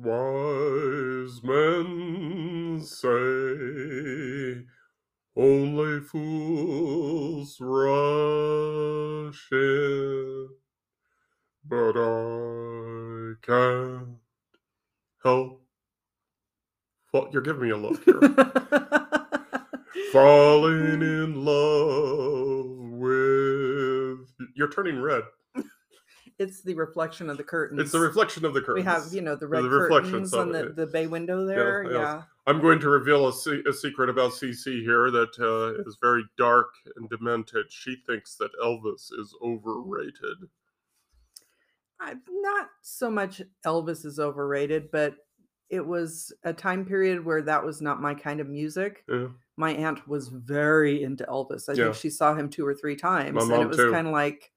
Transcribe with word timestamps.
Wise 0.00 1.42
men 1.42 2.80
say 2.84 4.64
only 5.36 6.00
fools 6.00 7.58
rush 7.60 9.48
in, 9.50 10.48
but 11.64 11.96
I 11.96 13.34
can't 13.42 14.18
help. 15.24 15.62
Well, 17.12 17.28
you're 17.32 17.42
giving 17.42 17.62
me 17.62 17.70
a 17.70 17.76
look 17.76 18.04
here. 18.04 18.20
Falling 20.12 21.02
in 21.02 21.44
love 21.44 22.66
with. 23.00 24.28
You're 24.54 24.70
turning 24.70 25.02
red. 25.02 25.24
It's 26.38 26.62
the 26.62 26.74
reflection 26.74 27.28
of 27.30 27.36
the 27.36 27.42
curtains. 27.44 27.80
It's 27.80 27.92
the 27.92 28.00
reflection 28.00 28.44
of 28.44 28.54
the 28.54 28.60
curtains. 28.60 28.84
We 28.84 28.90
have, 28.90 29.12
you 29.12 29.20
know, 29.22 29.34
the 29.34 29.48
red 29.48 29.64
the 29.64 29.68
curtains 29.68 30.32
on 30.34 30.52
the, 30.52 30.70
the 30.70 30.86
bay 30.86 31.06
window 31.06 31.44
there. 31.44 31.82
yes. 31.84 31.92
Yeah. 31.92 32.22
I'm 32.46 32.60
going 32.60 32.78
to 32.80 32.88
reveal 32.88 33.28
a, 33.28 33.32
se- 33.32 33.64
a 33.68 33.72
secret 33.72 34.08
about 34.08 34.32
CC 34.32 34.80
here 34.82 35.10
that 35.10 35.38
uh, 35.38 35.82
is 35.86 35.98
very 36.00 36.24
dark 36.38 36.68
and 36.96 37.08
demented. 37.10 37.66
She 37.70 37.96
thinks 38.06 38.36
that 38.36 38.50
Elvis 38.62 39.10
is 39.18 39.34
overrated. 39.42 40.48
I'm 42.00 42.22
not 42.30 42.68
so 42.82 43.10
much 43.10 43.42
Elvis 43.66 44.04
is 44.06 44.18
overrated, 44.20 44.90
but 44.92 45.16
it 45.68 45.84
was 45.84 46.32
a 46.44 46.52
time 46.52 46.84
period 46.86 47.22
where 47.24 47.42
that 47.42 47.62
was 47.62 47.82
not 47.82 48.00
my 48.00 48.14
kind 48.14 48.40
of 48.40 48.48
music. 48.48 49.04
Yeah. 49.08 49.26
My 49.56 49.72
aunt 49.72 50.06
was 50.08 50.28
very 50.28 51.02
into 51.02 51.24
Elvis. 51.24 51.68
I 51.68 51.72
Yeah. 51.72 51.84
think 51.86 51.96
she 51.96 52.10
saw 52.10 52.34
him 52.34 52.48
two 52.48 52.64
or 52.64 52.74
three 52.74 52.96
times. 52.96 53.42
and 53.42 53.52
it 53.52 53.68
was 53.68 53.76
kind 53.76 54.06
of 54.06 54.12
like, 54.12 54.52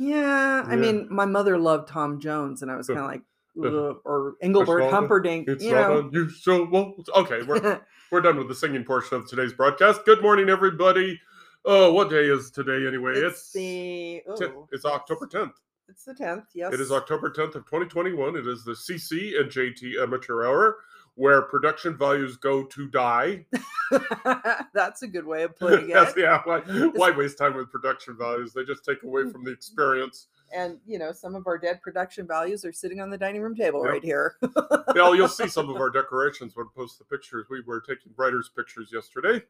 yeah. 0.00 0.64
I 0.66 0.74
Yeah. 0.74 0.80
mean, 0.80 1.06
my 1.10 1.26
mother 1.26 1.58
loved 1.58 1.88
Tom 1.88 2.18
Jones, 2.20 2.62
and 2.62 2.70
I 2.70 2.76
was 2.76 2.86
kind 2.86 2.98
of 3.00 3.04
like, 3.06 3.22
uh, 3.62 3.92
or 4.04 4.36
Engelbert 4.40 4.90
Humperdinck. 4.90 5.48
It's 5.48 5.62
you 5.62 5.72
know, 5.72 5.98
unusual. 5.98 7.04
Okay, 7.16 7.42
we're 7.42 7.80
we're 8.10 8.20
done 8.22 8.38
with 8.38 8.48
the 8.48 8.54
singing 8.54 8.84
portion 8.84 9.18
of 9.18 9.28
today's 9.28 9.52
broadcast. 9.52 10.04
Good 10.06 10.22
morning, 10.22 10.48
everybody. 10.48 11.20
Oh, 11.66 11.92
what 11.92 12.08
day 12.08 12.24
is 12.26 12.50
today 12.50 12.86
anyway? 12.86 13.12
it's, 13.16 13.52
the 13.52 14.22
te- 14.38 14.46
oh, 14.46 14.66
it's 14.72 14.86
October 14.86 15.26
10th. 15.26 15.52
It's 15.90 16.04
the 16.04 16.14
tenth. 16.14 16.44
Yes, 16.54 16.72
It 16.72 16.80
is 16.80 16.90
October 16.90 17.28
10th 17.30 17.54
of 17.56 17.66
2021. 17.66 18.36
It 18.36 18.46
is 18.46 18.64
the 18.64 18.72
CC 18.72 19.38
and 19.38 19.50
JT 19.50 20.00
Amateur 20.00 20.46
Hour, 20.46 20.76
where 21.20 21.42
production 21.42 21.94
values 21.98 22.38
go 22.38 22.64
to 22.64 22.88
die. 22.88 23.44
That's 24.72 25.02
a 25.02 25.06
good 25.06 25.26
way 25.26 25.42
of 25.42 25.54
putting 25.58 25.86
Yes, 25.90 26.16
it. 26.16 26.20
yeah. 26.22 26.40
Why, 26.44 26.60
why 26.94 27.10
waste 27.10 27.36
time 27.36 27.54
with 27.56 27.70
production 27.70 28.16
values? 28.16 28.54
They 28.54 28.64
just 28.64 28.86
take 28.86 29.02
away 29.02 29.30
from 29.30 29.44
the 29.44 29.50
experience. 29.50 30.28
And 30.56 30.78
you 30.86 30.98
know, 30.98 31.12
some 31.12 31.34
of 31.34 31.46
our 31.46 31.58
dead 31.58 31.82
production 31.82 32.26
values 32.26 32.64
are 32.64 32.72
sitting 32.72 33.00
on 33.02 33.10
the 33.10 33.18
dining 33.18 33.42
room 33.42 33.54
table 33.54 33.82
Yep. 33.84 33.92
right 33.92 34.04
here. 34.04 34.36
Well, 34.94 35.14
you'll 35.14 35.28
see 35.28 35.46
some 35.46 35.68
of 35.70 35.76
our 35.76 35.90
decorations 35.90 36.56
when 36.56 36.66
we 36.66 36.70
post 36.82 36.98
the 36.98 37.04
pictures. 37.04 37.46
We 37.48 37.60
were 37.60 37.80
taking 37.80 38.12
writers' 38.16 38.50
pictures 38.54 38.90
yesterday 38.92 39.42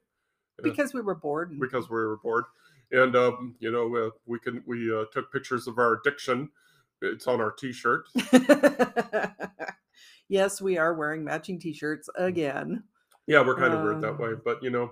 because 0.62 0.92
we 0.92 1.00
were 1.00 1.14
bored. 1.14 1.50
and- 1.52 1.60
because 1.60 1.88
we 1.88 1.96
were 1.96 2.18
bored, 2.18 2.44
and 2.92 3.16
um, 3.16 3.54
you 3.60 3.70
know 3.72 3.96
uh, 3.96 4.10
we 4.26 4.38
can 4.38 4.62
we 4.66 4.94
uh, 4.94 5.04
took 5.12 5.32
pictures 5.32 5.66
of 5.66 5.78
our 5.78 5.94
addiction. 5.94 6.50
It's 7.00 7.26
on 7.26 7.40
our 7.40 7.52
T-shirt. 7.52 8.04
Yes, 10.30 10.62
we 10.62 10.78
are 10.78 10.94
wearing 10.94 11.22
matching 11.22 11.58
T-shirts 11.60 12.08
again. 12.16 12.82
Yeah, 13.26 13.44
we're 13.44 13.56
kind 13.56 13.74
of 13.74 13.82
weird 13.82 14.00
that 14.00 14.18
way, 14.18 14.30
Um. 14.30 14.40
but 14.44 14.62
you 14.62 14.70
know, 14.70 14.90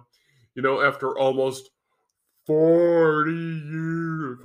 you 0.55 0.61
know, 0.62 0.83
after 0.83 1.17
almost 1.19 1.70
forty 2.47 3.33
years. 3.33 4.39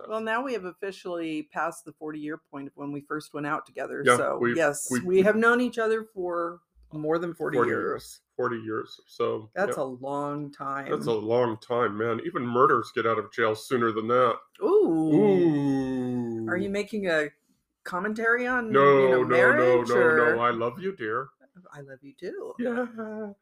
Oh. 0.00 0.06
Well, 0.08 0.20
now 0.20 0.42
we 0.42 0.52
have 0.54 0.64
officially 0.64 1.48
passed 1.52 1.84
the 1.84 1.92
40-year 1.92 2.40
point 2.50 2.68
of 2.68 2.72
when 2.76 2.92
we 2.92 3.00
first 3.02 3.32
went 3.34 3.46
out 3.46 3.66
together. 3.66 4.02
Yeah, 4.04 4.16
so 4.16 4.44
yes, 4.46 4.88
we've- 4.90 5.06
we 5.06 5.22
have 5.22 5.36
known 5.36 5.60
each 5.60 5.78
other 5.78 6.04
for 6.14 6.60
more 6.92 7.18
than 7.18 7.32
40, 7.34 7.56
40 7.56 7.68
years. 7.70 7.80
years. 7.82 8.20
Forty 8.36 8.56
years. 8.58 9.00
So 9.06 9.50
That's 9.54 9.76
yeah, 9.76 9.82
a 9.82 9.84
long 9.84 10.50
time. 10.50 10.90
that's 10.90 11.06
a 11.06 11.12
long 11.12 11.58
time, 11.58 11.96
man. 11.96 12.20
Even 12.24 12.44
murders 12.46 12.90
get 12.94 13.06
out 13.06 13.18
of 13.18 13.30
jail 13.32 13.54
sooner 13.54 13.92
than 13.92 14.08
that. 14.08 14.36
Ooh. 14.62 15.14
Ooh. 15.14 16.48
Are 16.48 16.56
you 16.56 16.70
making 16.70 17.06
a 17.08 17.28
commentary 17.90 18.46
on 18.46 18.70
No, 18.70 18.80
you 18.82 19.08
know, 19.08 19.10
no, 19.10 19.22
no, 19.22 19.28
marriage? 19.28 19.88
no, 19.88 19.94
or- 19.96 20.36
no. 20.36 20.42
I 20.42 20.50
love 20.50 20.78
you, 20.78 20.94
dear. 20.94 21.28
I 21.74 21.80
love 21.80 21.98
you 22.02 22.12
too. 22.18 22.54
Yeah. 22.58 23.32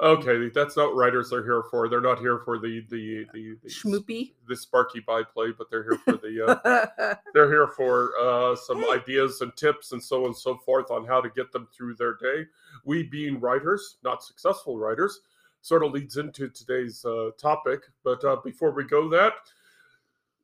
Okay, 0.00 0.48
that's 0.52 0.76
not 0.76 0.88
what 0.88 0.96
writers 0.96 1.32
are 1.32 1.44
here 1.44 1.62
for. 1.70 1.88
They're 1.88 2.00
not 2.00 2.18
here 2.18 2.40
for 2.44 2.58
the 2.58 2.84
the 2.90 3.26
the, 3.32 3.56
the 3.62 3.68
Schmoopy. 3.68 4.32
the 4.48 4.56
sparky 4.56 4.98
byplay, 5.00 5.52
but 5.56 5.70
they're 5.70 5.84
here 5.84 5.98
for 6.04 6.12
the 6.16 6.58
uh, 6.66 7.14
they're 7.34 7.48
here 7.48 7.68
for 7.68 8.10
uh, 8.20 8.56
some 8.56 8.84
ideas 8.90 9.40
and 9.40 9.54
tips 9.56 9.92
and 9.92 10.02
so 10.02 10.22
on 10.22 10.26
and 10.26 10.36
so 10.36 10.56
forth 10.56 10.90
on 10.90 11.06
how 11.06 11.20
to 11.20 11.30
get 11.30 11.52
them 11.52 11.68
through 11.72 11.94
their 11.94 12.14
day. 12.14 12.44
We 12.84 13.04
being 13.04 13.38
writers, 13.38 13.98
not 14.02 14.24
successful 14.24 14.78
writers, 14.78 15.20
sort 15.60 15.84
of 15.84 15.92
leads 15.92 16.16
into 16.16 16.48
today's 16.48 17.04
uh, 17.04 17.30
topic. 17.38 17.82
But 18.02 18.24
uh, 18.24 18.36
before 18.44 18.72
we 18.72 18.82
go 18.84 19.08
that, 19.10 19.34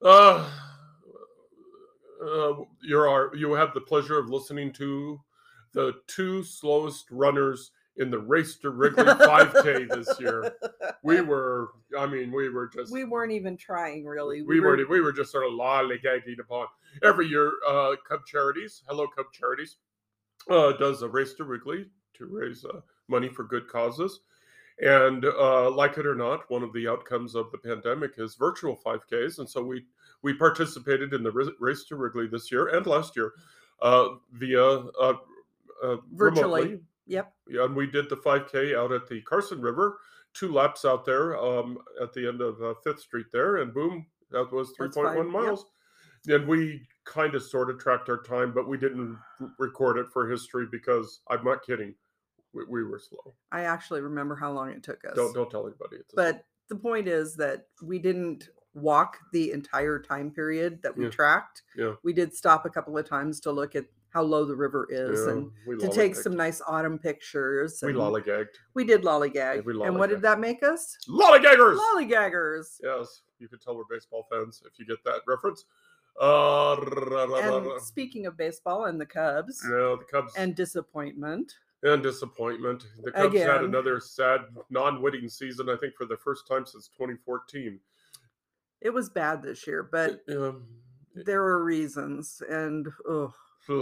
uh, 0.03 0.49
uh, 2.23 2.55
you 2.83 2.99
are 2.99 3.09
our, 3.09 3.37
you 3.37 3.53
have 3.55 3.75
the 3.75 3.81
pleasure 3.81 4.19
of 4.19 4.29
listening 4.29 4.73
to 4.75 5.21
the 5.73 5.95
two 6.07 6.43
slowest 6.43 7.07
runners 7.11 7.71
in 7.97 8.11
the 8.11 8.19
race 8.19 8.57
to 8.57 8.71
Wrigley 8.71 9.05
5K 9.05 9.89
this 9.89 10.19
year. 10.21 10.55
We 11.03 11.21
were, 11.21 11.73
I 11.99 12.07
mean, 12.07 12.33
we 12.33 12.49
were 12.49 12.69
just 12.69 12.93
we 12.93 13.05
weren't 13.05 13.33
even 13.33 13.57
trying 13.57 14.05
really. 14.05 14.43
we 14.43 14.61
were 14.61 14.79
we 14.89 15.01
were 15.01 15.13
just 15.13 15.33
sort 15.33 15.45
of 15.45 15.53
lollygagging 15.53 16.41
upon 16.41 16.67
every 17.03 17.27
year. 17.27 17.53
Uh, 17.69 17.97
Cub 18.09 18.25
Charities, 18.27 18.83
Hello 18.89 19.07
Cub 19.07 19.27
Charities, 19.33 19.77
uh, 20.49 20.73
does 20.73 21.03
a 21.03 21.09
race 21.09 21.35
to 21.35 21.45
Wrigley 21.45 21.87
to 22.15 22.27
raise 22.27 22.65
uh, 22.65 22.81
money 23.09 23.29
for 23.29 23.45
good 23.45 23.69
causes. 23.69 24.21
And 24.83 25.27
uh, 25.27 25.71
like 25.71 25.99
it 25.99 26.07
or 26.07 26.15
not, 26.15 26.51
one 26.51 26.63
of 26.63 26.73
the 26.73 26.89
outcomes 26.89 27.35
of 27.35 27.51
the 27.53 27.59
pandemic 27.59 28.13
is 28.17 28.35
virtual 28.35 28.81
5Ks, 28.85 29.39
and 29.39 29.49
so 29.49 29.63
we 29.63 29.85
we 30.23 30.35
participated 30.35 31.13
in 31.15 31.23
the 31.23 31.55
race 31.59 31.85
to 31.85 31.97
Wrigley 31.97 32.27
this 32.27 32.51
year 32.53 32.69
and 32.69 32.87
last 32.87 33.17
year 33.17 33.33
uh, 33.83 34.09
via 34.33 34.63
uh, 34.63 35.15
uh, 35.83 35.97
Virtually. 36.13 36.63
remotely. 36.63 36.81
Yep. 37.07 37.33
Yeah, 37.49 37.65
and 37.65 37.75
we 37.75 37.87
did 37.87 38.09
the 38.09 38.17
5K 38.17 38.77
out 38.77 38.93
at 38.93 39.09
the 39.09 39.21
Carson 39.23 39.61
River, 39.61 39.99
two 40.33 40.53
laps 40.53 40.85
out 40.85 41.05
there 41.05 41.37
um, 41.37 41.79
at 42.01 42.13
the 42.13 42.29
end 42.29 42.41
of 42.41 42.63
uh, 42.63 42.75
Fifth 42.85 43.01
Street 43.01 43.27
there, 43.33 43.59
and 43.59 43.75
boom, 43.75 44.07
that 44.31 44.53
was 44.53 44.73
3.1 44.79 44.95
fine, 44.95 45.17
yep. 45.17 45.27
miles. 45.27 45.67
And 46.29 46.47
we 46.47 46.87
kind 47.05 47.35
of 47.35 47.43
sort 47.43 47.71
of 47.71 47.79
tracked 47.79 48.09
our 48.09 48.23
time, 48.23 48.53
but 48.53 48.69
we 48.69 48.77
didn't 48.77 49.19
record 49.59 49.97
it 49.97 50.07
for 50.13 50.29
history 50.29 50.67
because 50.71 51.21
I'm 51.29 51.45
not 51.45 51.65
kidding. 51.65 51.95
We, 52.53 52.65
we 52.69 52.85
were 52.85 52.99
slow. 53.01 53.35
I 53.51 53.63
actually 53.63 54.03
remember 54.03 54.37
how 54.37 54.53
long 54.53 54.71
it 54.71 54.83
took 54.83 55.05
us. 55.05 55.17
Don't 55.17 55.33
don't 55.33 55.51
tell 55.51 55.67
anybody. 55.67 56.03
But 56.15 56.45
the 56.69 56.77
point 56.77 57.09
is 57.09 57.37
that 57.37 57.67
we 57.83 57.99
didn't 57.99 58.51
walk 58.75 59.19
the 59.33 59.53
entire 59.53 59.99
time 59.99 60.31
period 60.31 60.81
that 60.83 60.97
we 60.97 61.05
Yeah. 61.05 61.11
tracked. 61.11 61.63
Yeah. 61.77 61.95
We 62.03 62.13
did 62.13 62.35
stop 62.35 62.65
a 62.67 62.71
couple 62.71 62.97
of 62.97 63.09
times 63.09 63.41
to 63.41 63.53
look 63.53 63.75
at 63.75 63.87
how 64.11 64.23
low 64.23 64.45
the 64.45 64.57
river 64.57 64.89
is 64.91 65.25
yeah, 65.25 65.33
and 65.33 65.81
to 65.81 65.89
take 65.89 66.17
some 66.17 66.37
nice 66.37 66.61
autumn 66.67 66.99
pictures. 66.99 67.81
We 67.83 67.93
lollygagged. 67.93 68.49
We 68.75 68.85
did 68.85 69.03
lollygag. 69.03 69.65
we 69.65 69.81
and 69.85 69.97
what 69.97 70.11
did 70.11 70.21
that 70.23 70.41
make 70.41 70.63
us? 70.65 70.97
Lollygaggers. 71.09 71.79
Lollygaggers. 71.79 72.81
yes, 72.83 73.23
you 73.39 73.49
can 73.49 73.61
tell 73.61 73.77
we're 73.77 73.85
baseball 73.89 74.27
fans 74.31 74.63
if 74.67 74.79
you 74.79 74.87
get 74.87 75.03
that 75.05 75.21
reference. 75.27 75.65
Uh, 76.21 76.75
And 76.75 77.81
speaking 77.83 78.27
of 78.27 78.37
baseball 78.37 78.87
and 78.87 79.01
the 79.01 79.07
Cubs 79.07 79.65
no, 79.65 79.97
the 79.97 80.05
Cubs 80.05 80.35
and 80.37 80.57
disappointment, 80.57 81.55
and 81.85 82.03
disappointment. 82.03 82.85
The 83.05 83.13
Cubs 83.13 83.39
had 83.39 83.63
another 83.63 84.01
sad 84.01 84.41
non-winning 84.71 85.29
season. 85.29 85.71
I 85.71 85.77
think 85.77 85.95
for 85.97 86.05
the 86.05 86.17
first 86.17 86.47
time 86.49 86.67
since 86.67 86.89
2014. 86.89 87.79
It 88.81 88.91
was 88.91 89.11
bad 89.11 89.43
this 89.43 89.67
year, 89.67 89.83
but 89.91 90.21
Um, 90.29 90.67
there 91.15 91.43
were 91.43 91.63
reasons, 91.65 92.43
and 92.49 92.87
ugh, 93.09 93.33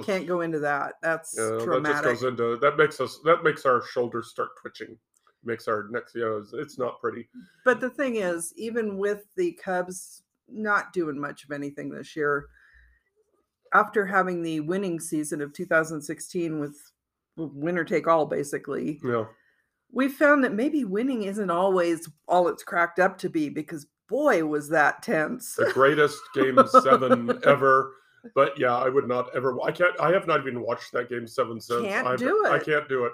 can't 0.04 0.26
go 0.26 0.40
into 0.40 0.58
that. 0.60 0.94
That's 1.02 1.34
yeah, 1.38 1.44
that 1.58 1.82
just 1.84 2.04
goes 2.04 2.22
into 2.24 2.56
that 2.58 2.76
makes 2.76 3.00
us 3.00 3.20
that 3.24 3.42
makes 3.44 3.64
our 3.64 3.82
shoulders 3.92 4.28
start 4.28 4.50
twitching. 4.60 4.98
Makes 5.44 5.68
our 5.68 5.86
necks. 5.90 6.14
you 6.14 6.22
know, 6.22 6.38
it's, 6.38 6.52
it's 6.52 6.78
not 6.78 7.00
pretty. 7.00 7.28
But 7.64 7.80
the 7.80 7.90
thing 7.90 8.16
is, 8.16 8.52
even 8.56 8.98
with 8.98 9.24
the 9.36 9.52
Cubs 9.52 10.22
not 10.48 10.92
doing 10.92 11.20
much 11.20 11.44
of 11.44 11.52
anything 11.52 11.90
this 11.90 12.16
year, 12.16 12.46
after 13.72 14.06
having 14.06 14.42
the 14.42 14.60
winning 14.60 14.98
season 14.98 15.40
of 15.40 15.52
2016 15.52 16.58
with 16.58 16.76
winner 17.36 17.84
take 17.84 18.08
all, 18.08 18.26
basically, 18.26 18.98
Yeah, 19.04 19.26
we 19.92 20.08
found 20.08 20.42
that 20.42 20.52
maybe 20.54 20.84
winning 20.84 21.22
isn't 21.22 21.50
always 21.50 22.08
all 22.26 22.48
it's 22.48 22.64
cracked 22.64 22.98
up 22.98 23.16
to 23.18 23.28
be 23.30 23.48
because 23.48 23.86
boy, 24.08 24.44
was 24.44 24.68
that 24.70 25.02
tense. 25.02 25.54
the 25.54 25.70
greatest 25.72 26.18
game 26.34 26.58
seven 26.82 27.38
ever. 27.46 27.92
But 28.34 28.58
yeah, 28.58 28.74
I 28.76 28.88
would 28.88 29.06
not 29.08 29.34
ever. 29.34 29.56
I 29.62 29.70
can't. 29.70 29.98
I 30.00 30.10
have 30.12 30.26
not 30.26 30.40
even 30.40 30.60
watched 30.60 30.92
that 30.92 31.08
game 31.08 31.26
seven 31.26 31.60
since. 31.60 31.82
Can't 31.82 32.06
I've- 32.06 32.22
do 32.24 32.46
I 32.46 32.58
can't 32.58 32.88
do 32.88 33.04
it. 33.04 33.12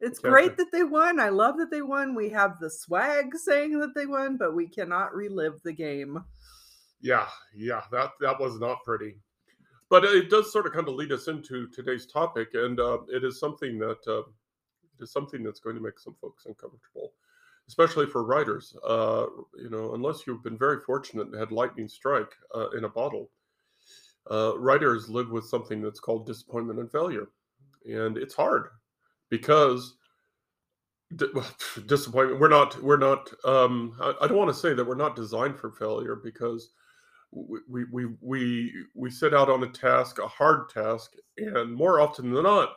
It's 0.00 0.18
can't 0.18 0.32
great 0.32 0.56
do- 0.56 0.64
that 0.64 0.72
they 0.72 0.82
won. 0.82 1.20
I 1.20 1.28
love 1.28 1.56
that 1.58 1.70
they 1.70 1.82
won. 1.82 2.14
We 2.14 2.28
have 2.30 2.58
the 2.58 2.70
swag 2.70 3.36
saying 3.36 3.78
that 3.80 3.94
they 3.94 4.06
won, 4.06 4.36
but 4.38 4.54
we 4.54 4.66
cannot 4.66 5.14
relive 5.14 5.60
the 5.62 5.72
game. 5.72 6.18
Yeah, 7.00 7.26
yeah, 7.54 7.82
that 7.92 8.10
that 8.20 8.40
was 8.40 8.58
not 8.58 8.78
pretty. 8.84 9.16
but 9.88 10.04
it 10.04 10.30
does 10.30 10.52
sort 10.52 10.66
of 10.66 10.72
kind 10.72 10.88
of 10.88 10.94
lead 10.94 11.12
us 11.12 11.28
into 11.28 11.66
today's 11.68 12.06
topic, 12.06 12.48
and 12.54 12.78
uh, 12.80 12.98
it 13.08 13.24
is 13.24 13.38
something 13.40 13.78
that 13.78 13.98
uh, 14.06 14.22
is 15.00 15.12
something 15.12 15.42
that's 15.42 15.60
going 15.60 15.76
to 15.76 15.82
make 15.82 15.98
some 15.98 16.14
folks 16.20 16.44
uncomfortable, 16.46 17.12
especially 17.70 18.04
for 18.06 18.24
writers. 18.24 18.76
Uh, 18.84 19.26
you 19.56 19.70
know, 19.70 19.94
unless 19.94 20.26
you've 20.26 20.42
been 20.42 20.58
very 20.58 20.80
fortunate 20.80 21.28
and 21.28 21.36
had 21.36 21.52
lightning 21.52 21.86
strike 21.86 22.32
uh, 22.52 22.68
in 22.70 22.82
a 22.82 22.88
bottle, 22.88 23.30
uh, 24.28 24.58
writers 24.58 25.08
live 25.08 25.30
with 25.30 25.44
something 25.44 25.80
that's 25.80 26.00
called 26.00 26.26
disappointment 26.26 26.80
and 26.80 26.90
failure, 26.90 27.28
and 27.84 28.18
it's 28.18 28.34
hard 28.34 28.70
because 29.28 29.94
disappointment 31.86 32.40
we're 32.40 32.48
not 32.48 32.80
we're 32.82 32.96
not 32.96 33.30
um 33.44 33.96
I, 34.00 34.14
I 34.20 34.26
don't 34.28 34.36
want 34.36 34.50
to 34.50 34.60
say 34.60 34.74
that 34.74 34.86
we're 34.86 34.94
not 34.94 35.16
designed 35.16 35.58
for 35.58 35.70
failure 35.70 36.16
because 36.16 36.70
we 37.32 37.84
we 37.92 38.06
we 38.20 38.72
we 38.96 39.10
set 39.10 39.32
out 39.32 39.48
on 39.48 39.62
a 39.62 39.68
task, 39.68 40.18
a 40.18 40.26
hard 40.26 40.70
task, 40.70 41.12
and 41.36 41.72
more 41.72 42.00
often 42.00 42.32
than 42.32 42.42
not, 42.42 42.70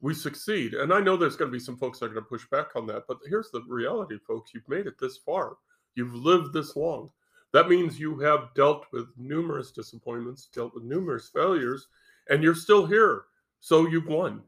we 0.00 0.14
succeed. 0.14 0.74
And 0.74 0.92
I 0.92 1.00
know 1.00 1.16
there's 1.16 1.36
going 1.36 1.50
to 1.50 1.56
be 1.56 1.62
some 1.62 1.76
folks 1.76 1.98
that 1.98 2.06
are 2.06 2.14
going 2.14 2.24
to 2.24 2.28
push 2.28 2.46
back 2.48 2.76
on 2.76 2.86
that, 2.86 3.04
but 3.06 3.18
here's 3.26 3.50
the 3.50 3.62
reality, 3.68 4.18
folks: 4.26 4.52
you've 4.54 4.68
made 4.68 4.86
it 4.86 4.98
this 4.98 5.18
far, 5.18 5.56
you've 5.94 6.14
lived 6.14 6.52
this 6.52 6.76
long. 6.76 7.10
That 7.52 7.68
means 7.68 7.98
you 7.98 8.18
have 8.20 8.54
dealt 8.54 8.86
with 8.92 9.08
numerous 9.16 9.72
disappointments, 9.72 10.48
dealt 10.54 10.74
with 10.74 10.84
numerous 10.84 11.28
failures, 11.28 11.88
and 12.28 12.42
you're 12.42 12.54
still 12.54 12.86
here. 12.86 13.24
So 13.60 13.88
you've 13.88 14.06
won. 14.06 14.42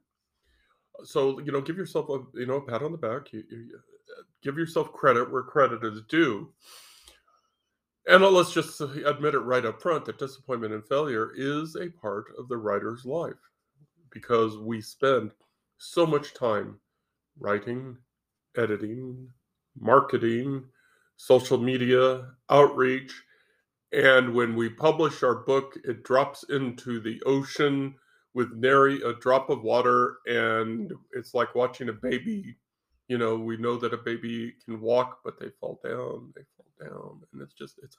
So 1.04 1.40
you 1.40 1.52
know, 1.52 1.60
give 1.60 1.76
yourself 1.76 2.08
a 2.08 2.20
you 2.38 2.46
know 2.46 2.56
a 2.56 2.66
pat 2.66 2.82
on 2.82 2.93
the 2.93 2.98
back. 2.98 3.32
You, 3.32 3.43
you, 3.50 3.78
give 4.43 4.58
yourself 4.58 4.93
credit 4.93 5.31
where 5.31 5.43
credit 5.43 5.84
is 5.84 6.02
due 6.08 6.52
and 8.06 8.25
let's 8.25 8.52
just 8.52 8.81
admit 8.81 9.34
it 9.34 9.40
right 9.40 9.64
up 9.64 9.81
front 9.81 10.05
that 10.05 10.19
disappointment 10.19 10.75
and 10.75 10.87
failure 10.87 11.31
is 11.37 11.76
a 11.76 11.88
part 11.88 12.26
of 12.38 12.48
the 12.48 12.56
writer's 12.56 13.05
life 13.05 13.51
because 14.12 14.58
we 14.58 14.80
spend 14.80 15.32
so 15.78 16.06
much 16.06 16.34
time 16.34 16.78
writing, 17.38 17.96
editing, 18.56 19.28
marketing, 19.78 20.64
social 21.16 21.58
media, 21.58 22.26
outreach. 22.50 23.12
And 23.92 24.34
when 24.34 24.56
we 24.56 24.68
publish 24.68 25.22
our 25.22 25.36
book, 25.36 25.76
it 25.84 26.04
drops 26.04 26.44
into 26.50 27.00
the 27.00 27.22
ocean 27.26 27.94
with 28.34 28.52
nary 28.54 29.00
a 29.02 29.14
drop 29.14 29.50
of 29.50 29.62
water. 29.62 30.18
And 30.26 30.92
it's 31.12 31.34
like 31.34 31.54
watching 31.54 31.88
a 31.88 31.92
baby. 31.92 32.56
You 33.08 33.18
know, 33.18 33.36
we 33.36 33.56
know 33.56 33.76
that 33.76 33.94
a 33.94 33.98
baby 33.98 34.54
can 34.64 34.80
walk, 34.80 35.20
but 35.24 35.38
they 35.38 35.50
fall 35.60 35.80
down, 35.84 36.32
they 36.34 36.42
fall 36.56 36.66
down, 36.80 37.20
and 37.32 37.42
it's 37.42 37.54
just 37.54 37.78
it's. 37.82 37.96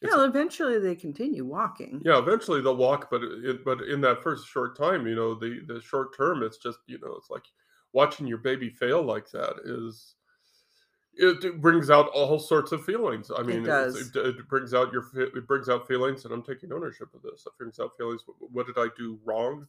It's 0.00 0.14
well, 0.14 0.24
eventually 0.24 0.78
they 0.78 0.94
continue 0.94 1.44
walking. 1.44 2.00
Yeah, 2.04 2.18
eventually 2.18 2.60
they'll 2.60 2.76
walk, 2.76 3.08
but 3.10 3.22
uh, 3.22 3.50
it, 3.50 3.64
but 3.64 3.82
in 3.82 4.00
that 4.02 4.22
first 4.22 4.46
short 4.48 4.76
time, 4.76 5.06
you 5.06 5.16
know, 5.16 5.34
the 5.34 5.60
the 5.66 5.80
short 5.80 6.16
term, 6.16 6.42
it's 6.42 6.58
just 6.58 6.78
you 6.86 6.98
know, 7.00 7.14
it's 7.16 7.30
like 7.30 7.44
watching 7.92 8.26
your 8.26 8.38
baby 8.38 8.70
fail 8.70 9.02
like 9.02 9.30
that 9.30 9.54
is 9.64 10.14
it, 11.14 11.60
brings 11.60 11.90
out 11.90 12.08
all 12.08 12.38
sorts 12.38 12.70
of 12.72 12.84
feelings. 12.84 13.30
I 13.36 13.42
mean, 13.42 13.64
it, 13.64 13.66
does. 13.66 13.96
It, 13.96 14.16
it, 14.16 14.48
brings 14.48 14.72
out 14.72 14.92
your 14.92 15.04
it 15.16 15.46
brings 15.48 15.68
out 15.68 15.88
feelings, 15.88 16.24
and 16.24 16.32
I'm 16.32 16.42
taking 16.42 16.72
ownership 16.72 17.08
of 17.14 17.22
this. 17.22 17.44
It 17.46 17.58
brings 17.58 17.80
out 17.80 17.96
feelings. 17.96 18.22
What 18.38 18.66
did 18.66 18.78
I 18.78 18.88
do 18.96 19.18
wrong? 19.24 19.66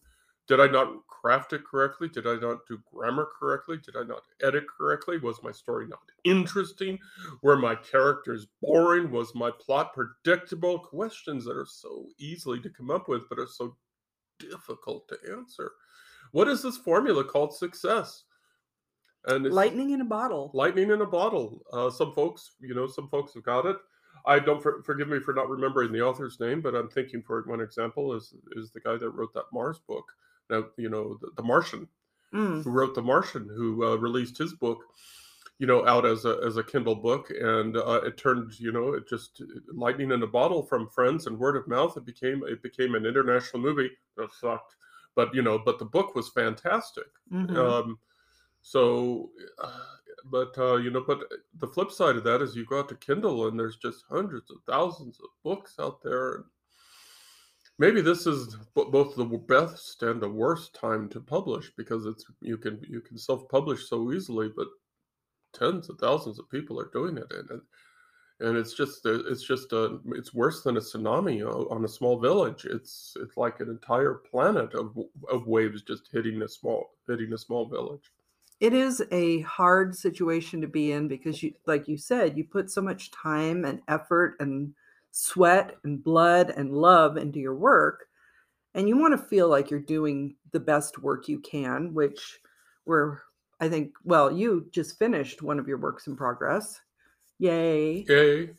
Did 0.50 0.60
I 0.60 0.66
not 0.66 1.06
craft 1.08 1.54
it 1.54 1.64
correctly? 1.64 2.10
Did 2.10 2.26
I 2.26 2.36
not 2.36 2.66
do 2.68 2.80
grammar 2.92 3.30
correctly? 3.40 3.78
Did 3.78 3.96
I 3.96 4.04
not 4.04 4.24
edit 4.42 4.66
correctly? 4.68 5.20
Was 5.20 5.44
my 5.44 5.52
story 5.52 5.86
not 5.88 6.00
interesting? 6.24 6.98
Were 7.44 7.56
my 7.56 7.76
characters 7.76 8.48
boring? 8.60 9.12
Was 9.12 9.36
my 9.36 9.52
plot 9.52 9.94
predictable? 9.94 10.80
Questions 10.80 11.46
that 11.46 11.56
are 11.56 11.68
so 11.68 12.08
easily 12.18 12.60
to 12.62 12.70
come 12.70 12.90
up 12.90 13.08
with, 13.08 13.30
but 13.30 13.38
are 13.38 13.48
so 13.48 13.78
difficult 14.40 15.08
to 15.10 15.18
answer. 15.32 15.74
What 16.32 16.48
is 16.48 16.64
this 16.64 16.78
formula 16.78 17.24
called 17.24 17.54
success? 17.54 18.24
And 19.26 19.46
lightning 19.52 19.92
in 19.92 20.02
a 20.02 20.06
bottle. 20.06 20.50
Lightning 20.56 20.90
in 20.90 21.02
a 21.02 21.06
bottle. 21.06 21.62
Uh, 21.72 21.92
some 21.92 22.12
folks, 22.14 22.56
you 22.60 22.74
know, 22.74 22.88
some 22.88 23.08
folks 23.10 23.36
have 23.36 23.44
got 23.44 23.68
it. 23.68 23.78
I 24.26 24.40
don't 24.40 24.64
for, 24.64 24.82
forgive 24.82 25.10
me 25.10 25.20
for 25.20 25.34
not 25.34 25.50
remembering 25.50 25.92
the 25.92 26.02
author's 26.02 26.40
name, 26.40 26.62
but 26.62 26.74
I'm 26.74 26.90
thinking 26.90 27.22
for 27.22 27.44
one 27.44 27.62
example 27.62 28.16
is 28.16 28.34
is 28.54 28.72
the 28.72 28.80
guy 28.80 28.98
that 28.98 29.10
wrote 29.12 29.34
that 29.36 29.46
Mars 29.54 29.80
book. 29.88 30.06
Now, 30.50 30.66
you 30.78 30.90
know, 30.90 31.18
the, 31.22 31.30
the 31.36 31.44
Martian, 31.44 31.88
mm. 32.34 32.64
who 32.64 32.70
wrote 32.72 32.96
The 32.96 33.02
Martian, 33.02 33.48
who 33.48 33.86
uh, 33.86 33.96
released 33.96 34.38
his 34.38 34.54
book, 34.54 34.80
you 35.60 35.68
know, 35.68 35.86
out 35.88 36.06
as 36.06 36.26
a 36.26 36.40
as 36.46 36.58
a 36.58 36.64
Kindle 36.64 36.96
book, 36.96 37.30
and 37.30 37.76
uh, 37.76 38.02
it 38.06 38.18
turned, 38.18 38.58
you 38.60 38.72
know, 38.72 38.94
it 38.94 39.08
just 39.08 39.42
lightning 39.74 40.12
in 40.12 40.24
a 40.24 40.28
bottle 40.28 40.64
from 40.64 40.90
friends 40.90 41.28
and 41.28 41.38
word 41.38 41.58
of 41.58 41.68
mouth. 41.68 41.98
It 41.98 42.06
became 42.06 42.44
it 42.48 42.64
became 42.64 42.96
an 42.96 43.06
international 43.06 43.62
movie. 43.62 43.92
That 44.18 44.32
sucked, 44.40 44.76
but 45.16 45.34
you 45.36 45.42
know, 45.42 45.60
but 45.60 45.78
the 45.78 45.86
book 45.86 46.16
was 46.16 46.30
fantastic. 46.30 47.08
Mm-hmm. 47.32 47.58
Um, 47.58 48.00
so, 48.62 49.32
uh, 49.62 49.80
but 50.26 50.58
uh, 50.58 50.78
you 50.78 50.92
know, 50.92 51.04
but 51.06 51.24
the 51.60 51.68
flip 51.68 51.92
side 51.92 52.16
of 52.16 52.24
that 52.24 52.42
is 52.42 52.56
you 52.56 52.66
go 52.66 52.80
out 52.80 52.90
to 52.90 52.96
Kindle 52.96 53.48
and 53.48 53.60
there's 53.60 53.78
just 53.78 54.04
hundreds 54.10 54.50
of 54.52 54.58
thousands 54.68 55.20
of 55.20 55.30
books 55.44 55.76
out 55.80 56.02
there 56.02 56.46
maybe 57.80 58.02
this 58.02 58.28
is 58.28 58.56
both 58.76 59.16
the 59.16 59.26
best 59.26 60.04
and 60.04 60.22
the 60.22 60.30
worst 60.30 60.76
time 60.76 61.10
to 61.10 61.20
publish 61.20 61.72
because 61.76 62.06
it's 62.06 62.26
you 62.42 62.58
can 62.58 62.80
you 62.88 63.02
can 63.02 63.18
self-publish 63.18 63.90
so 63.90 64.12
easily 64.12 64.50
but 64.56 64.68
tens 65.54 65.90
of 65.90 65.98
thousands 65.98 66.38
of 66.38 66.50
people 66.52 66.80
are 66.80 66.92
doing 66.94 67.18
it 67.18 67.32
and 67.32 67.62
and 68.42 68.58
it's 68.58 68.74
just 68.74 69.06
uh, 69.06 69.20
it's 69.28 69.44
just 69.44 69.74
a 69.74 70.00
it's 70.10 70.34
worse 70.34 70.64
than 70.64 70.78
a 70.78 70.80
tsunami 70.80 71.44
uh, 71.44 71.74
on 71.74 71.84
a 71.84 71.90
small 71.90 72.20
village. 72.20 72.66
It's 72.66 73.14
it's 73.22 73.36
like 73.36 73.60
an 73.60 73.70
entire 73.70 74.16
planet 74.16 74.74
of 74.74 74.98
of 75.30 75.48
waves 75.48 75.82
just 75.82 76.10
hitting 76.12 76.42
a 76.42 76.48
small 76.48 76.92
hitting 77.08 77.34
a 77.34 77.38
small 77.38 77.68
village. 77.68 78.12
It 78.62 78.74
is 78.74 79.04
a 79.12 79.42
hard 79.42 79.96
situation 79.96 80.62
to 80.62 80.68
be 80.68 80.92
in 80.94 81.08
because 81.08 81.44
you 81.44 81.54
like 81.66 81.88
you 81.88 81.98
said 81.98 82.38
you 82.38 82.46
put 82.46 82.72
so 82.72 82.82
much 82.82 83.12
time 83.12 83.66
and 83.66 83.82
effort 83.88 84.36
and 84.40 84.74
sweat 85.12 85.76
and 85.84 86.04
blood 86.04 86.54
and 86.56 86.72
love 86.72 87.18
into 87.18 87.40
your 87.40 87.56
work 87.56 88.06
and 88.74 88.88
you 88.88 88.98
want 88.98 89.18
to 89.18 89.28
feel 89.28 89.48
like 89.48 89.70
you're 89.70 89.80
doing 89.80 90.36
the 90.52 90.60
best 90.60 91.00
work 91.00 91.28
you 91.28 91.40
can 91.40 91.94
which 91.94 92.40
we're 92.86 93.18
i 93.60 93.68
think 93.68 93.92
well 94.04 94.32
you 94.32 94.68
just 94.72 94.98
finished 95.00 95.42
one 95.42 95.60
of 95.60 95.68
your 95.68 95.78
works 95.78 96.08
in 96.08 96.16
progress. 96.16 96.80
Yay. 97.40 98.06
Yay. 98.08 98.52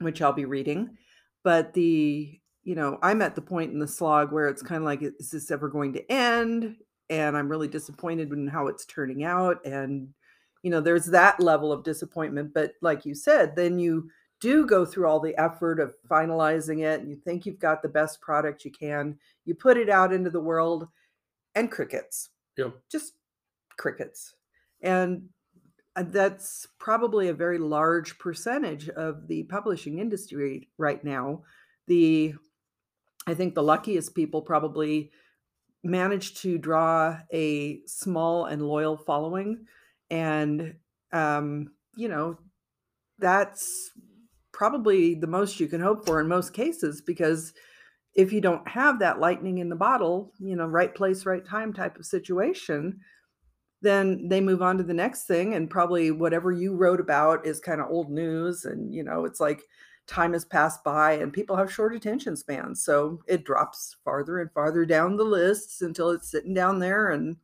Which 0.00 0.22
i'll 0.22 0.32
be 0.32 0.44
reading. 0.44 0.96
But 1.44 1.74
the 1.74 2.38
you 2.64 2.74
know 2.74 2.98
i'm 3.02 3.22
at 3.22 3.34
the 3.34 3.42
point 3.42 3.72
in 3.72 3.78
the 3.78 3.88
slog 3.88 4.32
where 4.32 4.48
it's 4.48 4.62
kind 4.62 4.82
of 4.82 4.84
like 4.84 5.02
is 5.02 5.30
this 5.30 5.50
ever 5.50 5.68
going 5.68 5.92
to 5.94 6.12
end? 6.12 6.76
And 7.10 7.36
i'm 7.36 7.48
really 7.48 7.68
disappointed 7.68 8.32
in 8.32 8.46
how 8.46 8.66
it's 8.68 8.84
turning 8.84 9.24
out 9.24 9.64
and 9.64 10.08
you 10.62 10.70
know 10.70 10.80
there's 10.80 11.06
that 11.06 11.40
level 11.40 11.72
of 11.72 11.84
disappointment 11.84 12.52
but 12.52 12.72
like 12.82 13.06
you 13.06 13.14
said 13.14 13.54
then 13.54 13.78
you 13.78 14.10
do 14.40 14.66
go 14.66 14.84
through 14.84 15.06
all 15.06 15.20
the 15.20 15.36
effort 15.38 15.80
of 15.80 15.94
finalizing 16.08 16.84
it 16.84 17.00
and 17.00 17.10
you 17.10 17.16
think 17.16 17.44
you've 17.44 17.58
got 17.58 17.82
the 17.82 17.88
best 17.88 18.20
product 18.20 18.64
you 18.64 18.70
can 18.70 19.18
you 19.44 19.54
put 19.54 19.76
it 19.76 19.88
out 19.88 20.12
into 20.12 20.30
the 20.30 20.40
world 20.40 20.88
and 21.54 21.70
crickets. 21.70 22.30
Yeah 22.56 22.70
just 22.90 23.14
crickets. 23.78 24.34
And 24.82 25.30
uh, 25.96 26.04
that's 26.06 26.66
probably 26.78 27.28
a 27.28 27.34
very 27.34 27.58
large 27.58 28.18
percentage 28.18 28.88
of 28.90 29.26
the 29.26 29.44
publishing 29.44 29.98
industry 29.98 30.68
right 30.76 31.02
now. 31.02 31.42
The 31.86 32.34
i 33.26 33.34
think 33.34 33.54
the 33.54 33.62
luckiest 33.62 34.14
people 34.14 34.42
probably 34.42 35.10
manage 35.82 36.34
to 36.40 36.58
draw 36.58 37.18
a 37.32 37.80
small 37.86 38.46
and 38.46 38.62
loyal 38.62 38.96
following 38.96 39.66
and 40.10 40.74
um 41.12 41.70
you 41.96 42.08
know 42.08 42.38
that's 43.18 43.90
probably 44.58 45.14
the 45.14 45.28
most 45.28 45.60
you 45.60 45.68
can 45.68 45.80
hope 45.80 46.04
for 46.04 46.20
in 46.20 46.26
most 46.26 46.52
cases 46.52 47.00
because 47.00 47.52
if 48.16 48.32
you 48.32 48.40
don't 48.40 48.66
have 48.66 48.98
that 48.98 49.20
lightning 49.20 49.58
in 49.58 49.68
the 49.68 49.76
bottle, 49.76 50.32
you 50.40 50.56
know, 50.56 50.66
right 50.66 50.92
place, 50.92 51.24
right 51.24 51.46
time 51.46 51.72
type 51.72 51.96
of 51.96 52.04
situation, 52.04 52.98
then 53.82 54.26
they 54.26 54.40
move 54.40 54.60
on 54.60 54.76
to 54.76 54.82
the 54.82 54.92
next 54.92 55.28
thing. 55.28 55.54
And 55.54 55.70
probably 55.70 56.10
whatever 56.10 56.50
you 56.50 56.74
wrote 56.74 56.98
about 56.98 57.46
is 57.46 57.60
kind 57.60 57.80
of 57.80 57.88
old 57.88 58.10
news. 58.10 58.64
And, 58.64 58.92
you 58.92 59.04
know, 59.04 59.24
it's 59.24 59.38
like 59.38 59.62
time 60.08 60.32
has 60.32 60.44
passed 60.44 60.82
by 60.82 61.12
and 61.12 61.32
people 61.32 61.54
have 61.54 61.72
short 61.72 61.94
attention 61.94 62.36
spans. 62.36 62.82
So 62.82 63.20
it 63.28 63.44
drops 63.44 63.94
farther 64.04 64.40
and 64.40 64.50
farther 64.50 64.84
down 64.84 65.16
the 65.16 65.22
lists 65.22 65.82
until 65.82 66.10
it's 66.10 66.32
sitting 66.32 66.52
down 66.52 66.80
there. 66.80 67.10
And, 67.10 67.36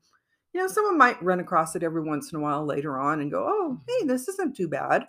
you 0.53 0.61
know, 0.61 0.67
someone 0.67 0.99
might 0.99 1.23
run 1.23 1.39
across 1.39 1.77
it 1.77 1.85
every 1.85 2.03
once 2.03 2.33
in 2.33 2.41
a 2.41 2.43
while 2.43 2.67
later 2.67 2.99
on 2.99 3.21
and 3.21 3.31
go, 3.31 3.47
oh, 3.47 3.81
hey, 3.87 4.05
this 4.05 4.27
isn't 4.27 4.57
too 4.57 4.67
bad. 4.67 5.07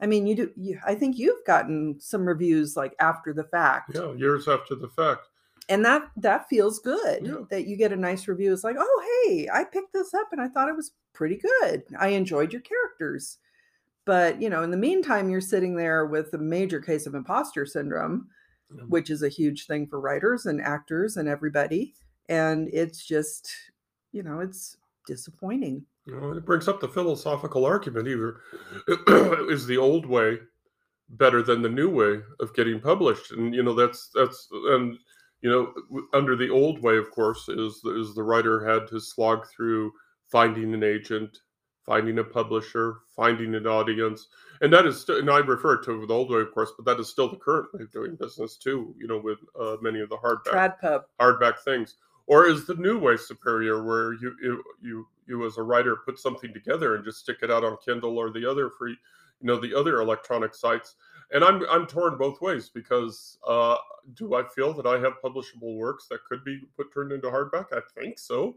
I 0.00 0.06
mean, 0.06 0.26
you 0.26 0.34
do. 0.34 0.50
You, 0.56 0.78
I 0.86 0.94
think 0.94 1.18
you've 1.18 1.44
gotten 1.46 1.96
some 2.00 2.26
reviews 2.26 2.76
like 2.76 2.94
after 3.00 3.32
the 3.32 3.44
fact. 3.44 3.92
Yeah, 3.94 4.12
years 4.14 4.48
after 4.48 4.74
the 4.74 4.88
fact. 4.88 5.26
And 5.68 5.84
that 5.84 6.10
that 6.16 6.48
feels 6.48 6.78
good 6.78 7.26
yeah. 7.26 7.36
that 7.50 7.66
you 7.66 7.76
get 7.76 7.92
a 7.92 7.96
nice 7.96 8.28
review. 8.28 8.52
It's 8.52 8.64
like, 8.64 8.76
oh 8.78 9.24
hey, 9.26 9.48
I 9.52 9.64
picked 9.64 9.92
this 9.92 10.14
up 10.14 10.28
and 10.32 10.40
I 10.40 10.48
thought 10.48 10.68
it 10.68 10.76
was 10.76 10.92
pretty 11.12 11.40
good. 11.60 11.84
I 11.98 12.08
enjoyed 12.08 12.52
your 12.52 12.62
characters. 12.62 13.38
But 14.04 14.40
you 14.40 14.50
know, 14.50 14.62
in 14.62 14.70
the 14.70 14.76
meantime, 14.76 15.30
you're 15.30 15.40
sitting 15.40 15.74
there 15.74 16.06
with 16.06 16.32
a 16.34 16.38
major 16.38 16.80
case 16.80 17.06
of 17.06 17.14
imposter 17.14 17.66
syndrome. 17.66 18.28
Yeah. 18.74 18.84
which 18.84 19.10
is 19.10 19.22
a 19.22 19.28
huge 19.28 19.66
thing 19.66 19.86
for 19.86 20.00
writers 20.00 20.46
and 20.46 20.60
actors 20.60 21.16
and 21.16 21.28
everybody. 21.28 21.94
And 22.28 22.68
it's 22.72 23.04
just, 23.04 23.50
you 24.10 24.22
know, 24.22 24.40
it's 24.40 24.76
disappointing. 25.06 25.84
You 26.06 26.20
know, 26.20 26.32
it 26.32 26.44
brings 26.44 26.68
up 26.68 26.80
the 26.80 26.88
philosophical 26.88 27.64
argument 27.64 28.08
either 28.08 28.40
is 29.50 29.66
the 29.66 29.78
old 29.78 30.04
way 30.06 30.38
better 31.08 31.42
than 31.42 31.62
the 31.62 31.68
new 31.68 31.88
way 31.88 32.20
of 32.40 32.54
getting 32.54 32.80
published? 32.80 33.32
And 33.32 33.54
you 33.54 33.62
know 33.62 33.74
that's 33.74 34.10
that's 34.14 34.48
and 34.52 34.98
you 35.40 35.50
know 35.50 35.72
under 36.12 36.36
the 36.36 36.50
old 36.50 36.82
way 36.82 36.96
of 36.96 37.10
course 37.10 37.48
is 37.48 37.82
is 37.84 38.14
the 38.14 38.22
writer 38.22 38.66
had 38.66 38.86
to 38.88 39.00
slog 39.00 39.46
through 39.48 39.92
finding 40.30 40.74
an 40.74 40.82
agent 40.82 41.38
finding 41.86 42.18
a 42.18 42.24
publisher 42.24 42.98
finding 43.14 43.54
an 43.54 43.66
audience. 43.66 44.28
And 44.60 44.72
that 44.72 44.86
is 44.86 45.00
still 45.00 45.18
and 45.18 45.30
i 45.30 45.38
refer 45.38 45.76
to 45.82 46.06
the 46.06 46.14
old 46.14 46.30
way 46.30 46.40
of 46.40 46.52
course 46.52 46.72
but 46.76 46.84
that 46.86 47.00
is 47.00 47.08
still 47.08 47.28
the 47.30 47.36
current 47.36 47.68
way 47.74 47.82
of 47.82 47.92
doing 47.92 48.16
business 48.16 48.56
too 48.56 48.94
you 48.98 49.06
know 49.06 49.18
with 49.18 49.38
uh, 49.60 49.76
many 49.82 50.00
of 50.00 50.08
the 50.08 50.16
hardback 50.16 50.44
hardback 51.20 51.58
things. 51.64 51.96
Or 52.26 52.46
is 52.46 52.66
the 52.66 52.74
new 52.76 52.98
way 52.98 53.16
superior 53.18 53.84
where 53.84 54.14
you 54.14 54.34
you 54.42 54.62
you, 54.82 55.06
you 55.26 55.46
as 55.46 55.56
a 55.56 55.62
writer 55.62 55.96
put 55.96 56.18
something 56.18 56.52
together 56.52 56.94
and 56.94 57.04
just 57.04 57.20
stick 57.20 57.38
it 57.42 57.50
out 57.50 57.64
on 57.64 57.76
kindle 57.84 58.18
or 58.18 58.30
the 58.30 58.48
other 58.48 58.70
free 58.70 58.96
you 59.40 59.46
know 59.46 59.60
the 59.60 59.74
other 59.74 60.00
electronic 60.00 60.54
sites. 60.54 60.96
And 61.32 61.42
i'm 61.42 61.64
i'm 61.68 61.86
torn 61.86 62.16
both 62.18 62.40
ways 62.40 62.70
because 62.72 63.38
uh 63.46 63.76
do 64.14 64.34
i 64.34 64.44
feel 64.44 64.72
that 64.74 64.86
i 64.86 64.98
have 64.98 65.22
publishable 65.24 65.76
works 65.76 66.06
that 66.08 66.24
could 66.24 66.44
be 66.44 66.60
put 66.76 66.92
turned 66.92 67.12
into 67.12 67.28
hardback? 67.28 67.66
I 67.72 67.80
think 67.98 68.18
so. 68.18 68.56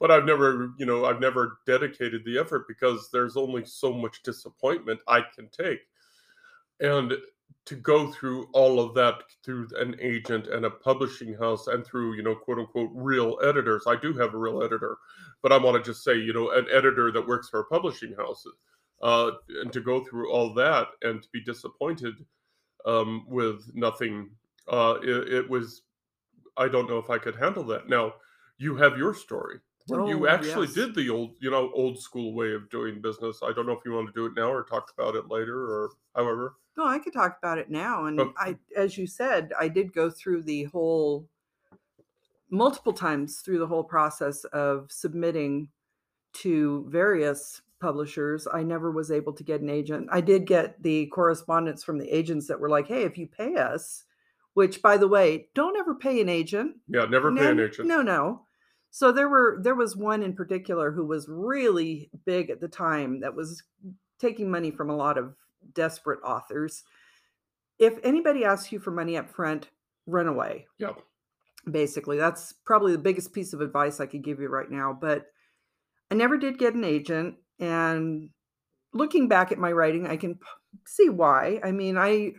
But 0.00 0.10
i've 0.10 0.24
never 0.24 0.72
you 0.78 0.86
know 0.86 1.04
i've 1.04 1.20
never 1.20 1.58
dedicated 1.66 2.24
the 2.24 2.38
effort 2.38 2.66
because 2.68 3.10
there's 3.10 3.36
only 3.36 3.64
so 3.64 3.92
much 3.92 4.22
disappointment 4.22 5.00
i 5.06 5.20
can 5.34 5.48
take. 5.48 5.80
And 6.80 7.14
to 7.66 7.74
go 7.76 8.10
through 8.12 8.48
all 8.52 8.80
of 8.80 8.94
that 8.94 9.22
through 9.44 9.68
an 9.78 9.96
agent 10.00 10.46
and 10.46 10.64
a 10.64 10.70
publishing 10.70 11.34
house 11.34 11.66
and 11.66 11.84
through 11.84 12.14
you 12.14 12.22
know 12.22 12.34
quote 12.34 12.58
unquote 12.58 12.90
real 12.94 13.38
editors. 13.44 13.84
I 13.86 13.96
do 13.96 14.12
have 14.14 14.34
a 14.34 14.38
real 14.38 14.62
editor 14.62 14.96
but 15.42 15.52
i 15.52 15.56
want 15.58 15.76
to 15.76 15.88
just 15.90 16.02
say 16.02 16.16
you 16.16 16.32
know 16.32 16.50
an 16.52 16.66
editor 16.72 17.12
that 17.12 17.26
works 17.26 17.48
for 17.48 17.60
a 17.60 17.64
publishing 17.66 18.14
house 18.16 18.44
uh, 19.02 19.30
and 19.62 19.72
to 19.72 19.80
go 19.80 20.02
through 20.04 20.30
all 20.32 20.54
that 20.54 20.88
and 21.02 21.22
to 21.22 21.28
be 21.32 21.40
disappointed 21.42 22.14
um, 22.86 23.24
with 23.28 23.70
nothing 23.74 24.30
uh, 24.68 24.94
it, 25.02 25.32
it 25.32 25.50
was 25.50 25.82
i 26.56 26.66
don't 26.68 26.88
know 26.88 26.98
if 26.98 27.10
i 27.10 27.18
could 27.18 27.36
handle 27.36 27.64
that. 27.64 27.88
Now 27.88 28.14
you 28.58 28.74
have 28.76 28.96
your 28.96 29.14
story. 29.14 29.58
Where 29.88 30.06
you 30.08 30.26
Oh, 30.26 30.28
actually 30.28 30.66
yes. 30.66 30.74
did 30.74 30.94
the 30.94 31.10
old 31.10 31.36
you 31.40 31.50
know 31.50 31.70
old 31.74 32.00
school 32.00 32.34
way 32.34 32.52
of 32.54 32.68
doing 32.70 33.00
business 33.00 33.40
i 33.44 33.52
don't 33.52 33.66
know 33.66 33.72
if 33.72 33.84
you 33.84 33.92
want 33.92 34.08
to 34.08 34.12
do 34.12 34.26
it 34.26 34.32
now 34.34 34.50
or 34.50 34.64
talk 34.64 34.90
about 34.98 35.14
it 35.14 35.28
later 35.28 35.60
or 35.60 35.90
however 36.16 36.56
No, 36.76 36.86
I 36.86 36.98
could 36.98 37.12
talk 37.12 37.38
about 37.38 37.58
it 37.58 37.70
now. 37.70 38.04
And 38.06 38.20
Oh. 38.20 38.32
I, 38.36 38.56
as 38.76 38.98
you 38.98 39.06
said, 39.06 39.52
I 39.58 39.68
did 39.68 39.92
go 39.94 40.10
through 40.10 40.42
the 40.42 40.64
whole 40.64 41.28
multiple 42.50 42.92
times 42.92 43.40
through 43.40 43.58
the 43.58 43.66
whole 43.66 43.84
process 43.84 44.44
of 44.44 44.90
submitting 44.92 45.68
to 46.34 46.86
various 46.88 47.62
publishers. 47.80 48.46
I 48.52 48.62
never 48.62 48.90
was 48.90 49.10
able 49.10 49.32
to 49.34 49.44
get 49.44 49.60
an 49.60 49.70
agent. 49.70 50.08
I 50.12 50.20
did 50.20 50.46
get 50.46 50.82
the 50.82 51.06
correspondence 51.06 51.82
from 51.82 51.98
the 51.98 52.08
agents 52.14 52.46
that 52.48 52.60
were 52.60 52.68
like, 52.70 52.88
hey, 52.88 53.02
if 53.02 53.18
you 53.18 53.26
pay 53.26 53.56
us, 53.56 54.04
which 54.54 54.80
by 54.80 54.96
the 54.96 55.08
way, 55.08 55.48
don't 55.54 55.76
ever 55.76 55.94
pay 55.94 56.20
an 56.20 56.28
agent. 56.28 56.76
yeah 56.88 57.04
never 57.04 57.34
pay 57.34 57.42
no, 57.44 57.50
an 57.50 57.60
agent 57.60 57.88
No, 57.88 58.02
no. 58.02 58.42
So 58.90 59.12
there 59.12 59.28
were 59.28 59.58
there 59.62 59.74
was 59.74 59.96
one 59.96 60.22
in 60.22 60.34
particular 60.34 60.90
who 60.90 61.04
was 61.04 61.26
really 61.28 62.10
big 62.24 62.48
at 62.48 62.60
the 62.60 62.68
time 62.68 63.20
that 63.20 63.34
was 63.34 63.62
taking 64.18 64.50
money 64.50 64.70
from 64.70 64.88
a 64.88 64.96
lot 64.96 65.18
of 65.18 65.34
desperate 65.74 66.20
authors. 66.24 66.84
If 67.78 67.98
anybody 68.02 68.44
asks 68.44 68.72
you 68.72 68.78
for 68.78 68.90
money 68.90 69.16
up 69.16 69.30
front, 69.30 69.68
run 70.06 70.26
away. 70.26 70.66
yeah 70.78 70.92
Basically, 71.68 72.16
that's 72.16 72.52
probably 72.64 72.92
the 72.92 72.98
biggest 72.98 73.32
piece 73.32 73.52
of 73.52 73.60
advice 73.60 73.98
I 73.98 74.06
could 74.06 74.22
give 74.22 74.38
you 74.38 74.48
right 74.48 74.70
now. 74.70 74.96
But 74.98 75.26
I 76.10 76.14
never 76.14 76.38
did 76.38 76.60
get 76.60 76.74
an 76.74 76.84
agent. 76.84 77.36
And 77.58 78.30
looking 78.92 79.26
back 79.26 79.50
at 79.50 79.58
my 79.58 79.72
writing, 79.72 80.06
I 80.06 80.16
can 80.16 80.38
see 80.86 81.08
why. 81.08 81.60
I 81.64 81.72
mean, 81.72 81.98
I, 81.98 82.34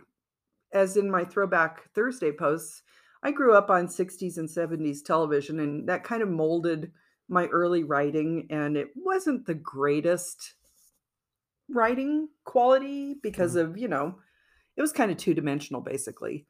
as 0.72 0.96
in 0.96 1.10
my 1.10 1.24
throwback 1.24 1.92
Thursday 1.94 2.32
posts, 2.32 2.82
I 3.22 3.32
grew 3.32 3.54
up 3.54 3.68
on 3.68 3.88
60s 3.88 4.38
and 4.38 4.48
70s 4.48 5.04
television, 5.04 5.60
and 5.60 5.88
that 5.88 6.04
kind 6.04 6.22
of 6.22 6.28
molded 6.30 6.92
my 7.28 7.46
early 7.46 7.84
writing. 7.84 8.46
And 8.48 8.76
it 8.76 8.88
wasn't 8.96 9.46
the 9.46 9.54
greatest 9.54 10.54
writing 11.70 12.28
quality 12.44 13.16
because 13.22 13.56
of, 13.56 13.76
you 13.76 13.88
know, 13.88 14.16
it 14.76 14.82
was 14.82 14.92
kind 14.92 15.10
of 15.10 15.16
two 15.16 15.34
dimensional 15.34 15.80
basically. 15.80 16.46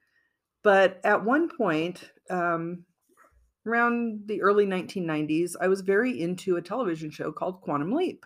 But 0.63 1.01
at 1.05 1.25
one 1.25 1.49
point, 1.49 2.11
um, 2.31 2.85
around 3.67 4.23
the 4.27 4.43
early 4.43 4.67
1990s, 4.67 5.53
I 5.61 5.69
was 5.69 5.81
very 5.81 6.21
into 6.21 6.57
a 6.57 6.63
television 6.63 7.11
show 7.11 7.33
called 7.33 7.61
Quantum 7.61 7.93
Leap. 7.93 8.25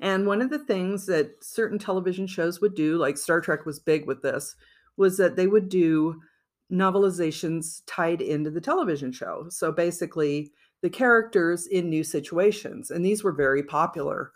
And 0.00 0.26
one 0.26 0.40
of 0.40 0.50
the 0.50 0.58
things 0.58 1.06
that 1.06 1.44
certain 1.44 1.78
television 1.78 2.26
shows 2.26 2.60
would 2.60 2.74
do, 2.74 2.96
like 2.96 3.18
Star 3.18 3.40
Trek 3.40 3.66
was 3.66 3.78
big 3.78 4.06
with 4.06 4.22
this, 4.22 4.56
was 4.96 5.18
that 5.18 5.36
they 5.36 5.46
would 5.46 5.68
do 5.68 6.20
novelizations 6.72 7.82
tied 7.86 8.22
into 8.22 8.50
the 8.50 8.60
television 8.60 9.12
show. 9.12 9.46
So 9.50 9.72
basically, 9.72 10.52
the 10.82 10.90
characters 10.90 11.66
in 11.66 11.90
new 11.90 12.02
situations. 12.04 12.90
And 12.90 13.04
these 13.04 13.22
were 13.22 13.32
very 13.32 13.62
popular. 13.62 14.32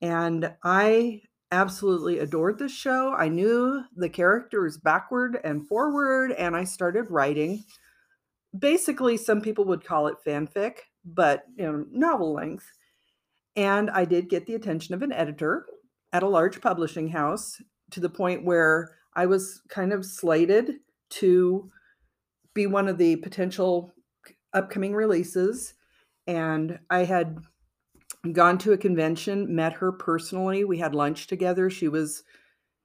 And 0.00 0.54
I 0.62 1.22
absolutely 1.50 2.18
adored 2.18 2.58
this 2.58 2.72
show. 2.72 3.14
I 3.14 3.28
knew 3.28 3.84
the 3.94 4.08
characters 4.08 4.78
backward 4.78 5.38
and 5.44 5.66
forward, 5.66 6.32
and 6.32 6.56
I 6.56 6.64
started 6.64 7.10
writing. 7.10 7.64
Basically, 8.56 9.16
some 9.16 9.40
people 9.40 9.64
would 9.66 9.84
call 9.84 10.06
it 10.08 10.16
fanfic, 10.26 10.78
but 11.04 11.44
you 11.56 11.64
know, 11.64 11.86
novel 11.90 12.32
length. 12.32 12.66
And 13.54 13.90
I 13.90 14.04
did 14.04 14.28
get 14.28 14.46
the 14.46 14.54
attention 14.54 14.94
of 14.94 15.02
an 15.02 15.12
editor 15.12 15.66
at 16.12 16.22
a 16.22 16.28
large 16.28 16.60
publishing 16.60 17.08
house 17.08 17.60
to 17.90 18.00
the 18.00 18.10
point 18.10 18.44
where 18.44 18.96
I 19.14 19.26
was 19.26 19.62
kind 19.68 19.92
of 19.92 20.04
slated 20.04 20.74
to 21.08 21.70
be 22.54 22.66
one 22.66 22.88
of 22.88 22.98
the 22.98 23.16
potential 23.16 23.94
upcoming 24.52 24.94
releases. 24.94 25.74
And 26.26 26.80
I 26.90 27.04
had 27.04 27.38
gone 28.32 28.58
to 28.58 28.72
a 28.72 28.78
convention, 28.78 29.54
met 29.54 29.74
her 29.74 29.92
personally. 29.92 30.64
We 30.64 30.78
had 30.78 30.94
lunch 30.94 31.26
together. 31.26 31.70
She 31.70 31.88
was 31.88 32.22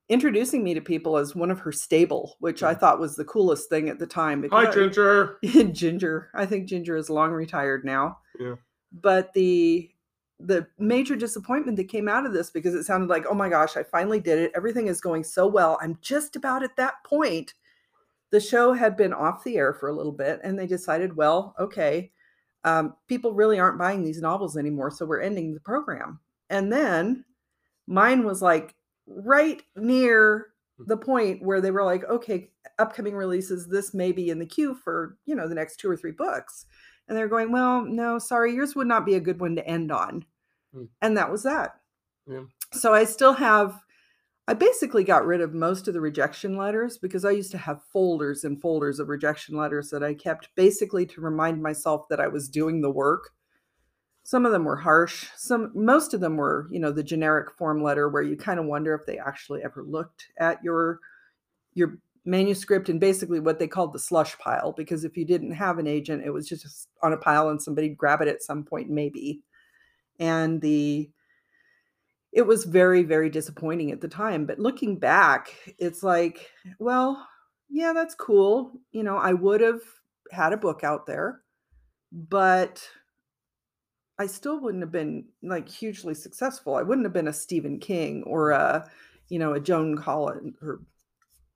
introducing 0.09 0.63
me 0.63 0.73
to 0.73 0.81
people 0.81 1.17
as 1.17 1.35
one 1.35 1.49
of 1.49 1.59
her 1.59 1.71
stable, 1.71 2.35
which 2.39 2.63
I 2.63 2.75
mm. 2.75 2.79
thought 2.79 2.99
was 2.99 3.15
the 3.15 3.23
coolest 3.23 3.69
thing 3.69 3.87
at 3.87 3.97
the 3.97 4.07
time. 4.07 4.45
hi 4.51 4.69
ginger 4.69 5.37
Ginger. 5.71 6.29
I 6.33 6.45
think 6.45 6.67
Ginger 6.67 6.97
is 6.97 7.09
long 7.09 7.31
retired 7.31 7.85
now. 7.85 8.19
Yeah. 8.39 8.55
But 8.91 9.33
the 9.33 9.89
the 10.37 10.67
major 10.79 11.15
disappointment 11.15 11.77
that 11.77 11.87
came 11.87 12.09
out 12.09 12.25
of 12.25 12.33
this 12.33 12.49
because 12.49 12.73
it 12.73 12.83
sounded 12.83 13.09
like, 13.09 13.25
oh 13.29 13.35
my 13.35 13.47
gosh, 13.47 13.77
I 13.77 13.83
finally 13.83 14.19
did 14.19 14.39
it. 14.39 14.51
Everything 14.55 14.87
is 14.87 14.99
going 14.99 15.23
so 15.23 15.47
well. 15.47 15.77
I'm 15.81 15.97
just 16.01 16.35
about 16.35 16.63
at 16.63 16.75
that 16.77 16.95
point. 17.05 17.53
The 18.31 18.39
show 18.39 18.73
had 18.73 18.97
been 18.97 19.13
off 19.13 19.43
the 19.43 19.57
air 19.57 19.73
for 19.73 19.89
a 19.89 19.95
little 19.95 20.11
bit, 20.11 20.39
and 20.43 20.57
they 20.57 20.65
decided, 20.65 21.15
well, 21.15 21.53
okay, 21.59 22.11
um, 22.63 22.95
people 23.07 23.33
really 23.33 23.59
aren't 23.59 23.79
buying 23.79 24.03
these 24.03 24.21
novels 24.21 24.57
anymore, 24.57 24.91
so 24.91 25.05
we're 25.05 25.21
ending 25.21 25.53
the 25.53 25.59
program. 25.59 26.19
And 26.49 26.71
then 26.71 27.25
mine 27.87 28.23
was 28.23 28.41
like 28.41 28.75
right 29.07 29.61
near 29.75 30.47
the 30.77 30.97
point 30.97 31.43
where 31.43 31.61
they 31.61 31.71
were 31.71 31.83
like, 31.83 32.03
okay, 32.05 32.49
upcoming 32.79 33.15
releases, 33.15 33.67
this 33.67 33.93
may 33.93 34.11
be 34.11 34.29
in 34.29 34.39
the 34.39 34.45
queue 34.45 34.73
for, 34.73 35.17
you 35.25 35.35
know, 35.35 35.47
the 35.47 35.55
next 35.55 35.79
two 35.79 35.89
or 35.89 35.97
three 35.97 36.11
books. 36.11 36.65
And 37.07 37.17
they're 37.17 37.27
going, 37.27 37.51
well, 37.51 37.83
no, 37.83 38.19
sorry, 38.19 38.53
yours 38.53 38.75
would 38.75 38.87
not 38.87 39.05
be 39.05 39.15
a 39.15 39.19
good 39.19 39.39
one 39.39 39.55
to 39.55 39.67
end 39.67 39.91
on. 39.91 40.25
Hmm. 40.73 40.85
And 41.01 41.17
that 41.17 41.31
was 41.31 41.43
that. 41.43 41.75
Yeah. 42.27 42.43
So 42.71 42.93
I 42.93 43.03
still 43.03 43.33
have, 43.33 43.81
I 44.51 44.53
basically 44.53 45.05
got 45.05 45.25
rid 45.25 45.39
of 45.39 45.53
most 45.53 45.87
of 45.87 45.93
the 45.93 46.01
rejection 46.01 46.57
letters 46.57 46.97
because 46.97 47.23
I 47.23 47.31
used 47.31 47.51
to 47.51 47.57
have 47.57 47.85
folders 47.93 48.43
and 48.43 48.59
folders 48.59 48.99
of 48.99 49.07
rejection 49.07 49.55
letters 49.55 49.89
that 49.91 50.03
I 50.03 50.13
kept 50.13 50.49
basically 50.55 51.05
to 51.05 51.21
remind 51.21 51.63
myself 51.63 52.09
that 52.09 52.19
I 52.19 52.27
was 52.27 52.49
doing 52.49 52.81
the 52.81 52.91
work. 52.91 53.29
Some 54.23 54.45
of 54.45 54.51
them 54.51 54.65
were 54.65 54.75
harsh. 54.75 55.29
Some, 55.37 55.71
most 55.73 56.13
of 56.13 56.19
them 56.19 56.35
were, 56.35 56.67
you 56.69 56.81
know, 56.81 56.91
the 56.91 57.01
generic 57.01 57.49
form 57.57 57.81
letter 57.81 58.09
where 58.09 58.23
you 58.23 58.35
kind 58.35 58.59
of 58.59 58.65
wonder 58.65 58.93
if 58.93 59.05
they 59.05 59.17
actually 59.17 59.63
ever 59.63 59.85
looked 59.87 60.25
at 60.37 60.61
your 60.61 60.99
your 61.73 61.99
manuscript 62.25 62.89
and 62.89 62.99
basically 62.99 63.39
what 63.39 63.57
they 63.57 63.67
called 63.67 63.93
the 63.93 63.99
slush 63.99 64.37
pile 64.37 64.73
because 64.73 65.05
if 65.05 65.15
you 65.15 65.23
didn't 65.23 65.53
have 65.53 65.79
an 65.79 65.87
agent 65.87 66.23
it 66.25 66.29
was 66.29 66.45
just 66.47 66.89
on 67.01 67.13
a 67.13 67.17
pile 67.17 67.47
and 67.47 67.61
somebody'd 67.61 67.97
grab 67.97 68.21
it 68.21 68.27
at 68.27 68.43
some 68.43 68.63
point 68.63 68.89
maybe 68.89 69.41
and 70.19 70.61
the 70.61 71.09
it 72.33 72.43
was 72.43 72.63
very 72.65 73.03
very 73.03 73.29
disappointing 73.29 73.91
at 73.91 74.01
the 74.01 74.07
time 74.07 74.45
but 74.45 74.59
looking 74.59 74.97
back 74.97 75.53
it's 75.77 76.01
like 76.03 76.49
well 76.79 77.27
yeah 77.69 77.93
that's 77.93 78.15
cool 78.15 78.71
you 78.91 79.03
know 79.03 79.17
i 79.17 79.33
would 79.33 79.61
have 79.61 79.81
had 80.31 80.53
a 80.53 80.57
book 80.57 80.83
out 80.83 81.05
there 81.05 81.41
but 82.11 82.81
i 84.19 84.25
still 84.27 84.59
wouldn't 84.59 84.83
have 84.83 84.91
been 84.91 85.25
like 85.43 85.67
hugely 85.67 86.13
successful 86.13 86.75
i 86.75 86.81
wouldn't 86.81 87.05
have 87.05 87.13
been 87.13 87.27
a 87.27 87.33
stephen 87.33 87.79
king 87.79 88.23
or 88.25 88.51
a 88.51 88.89
you 89.29 89.39
know 89.39 89.53
a 89.53 89.59
joan 89.59 89.97
collins 89.97 90.55
or 90.61 90.81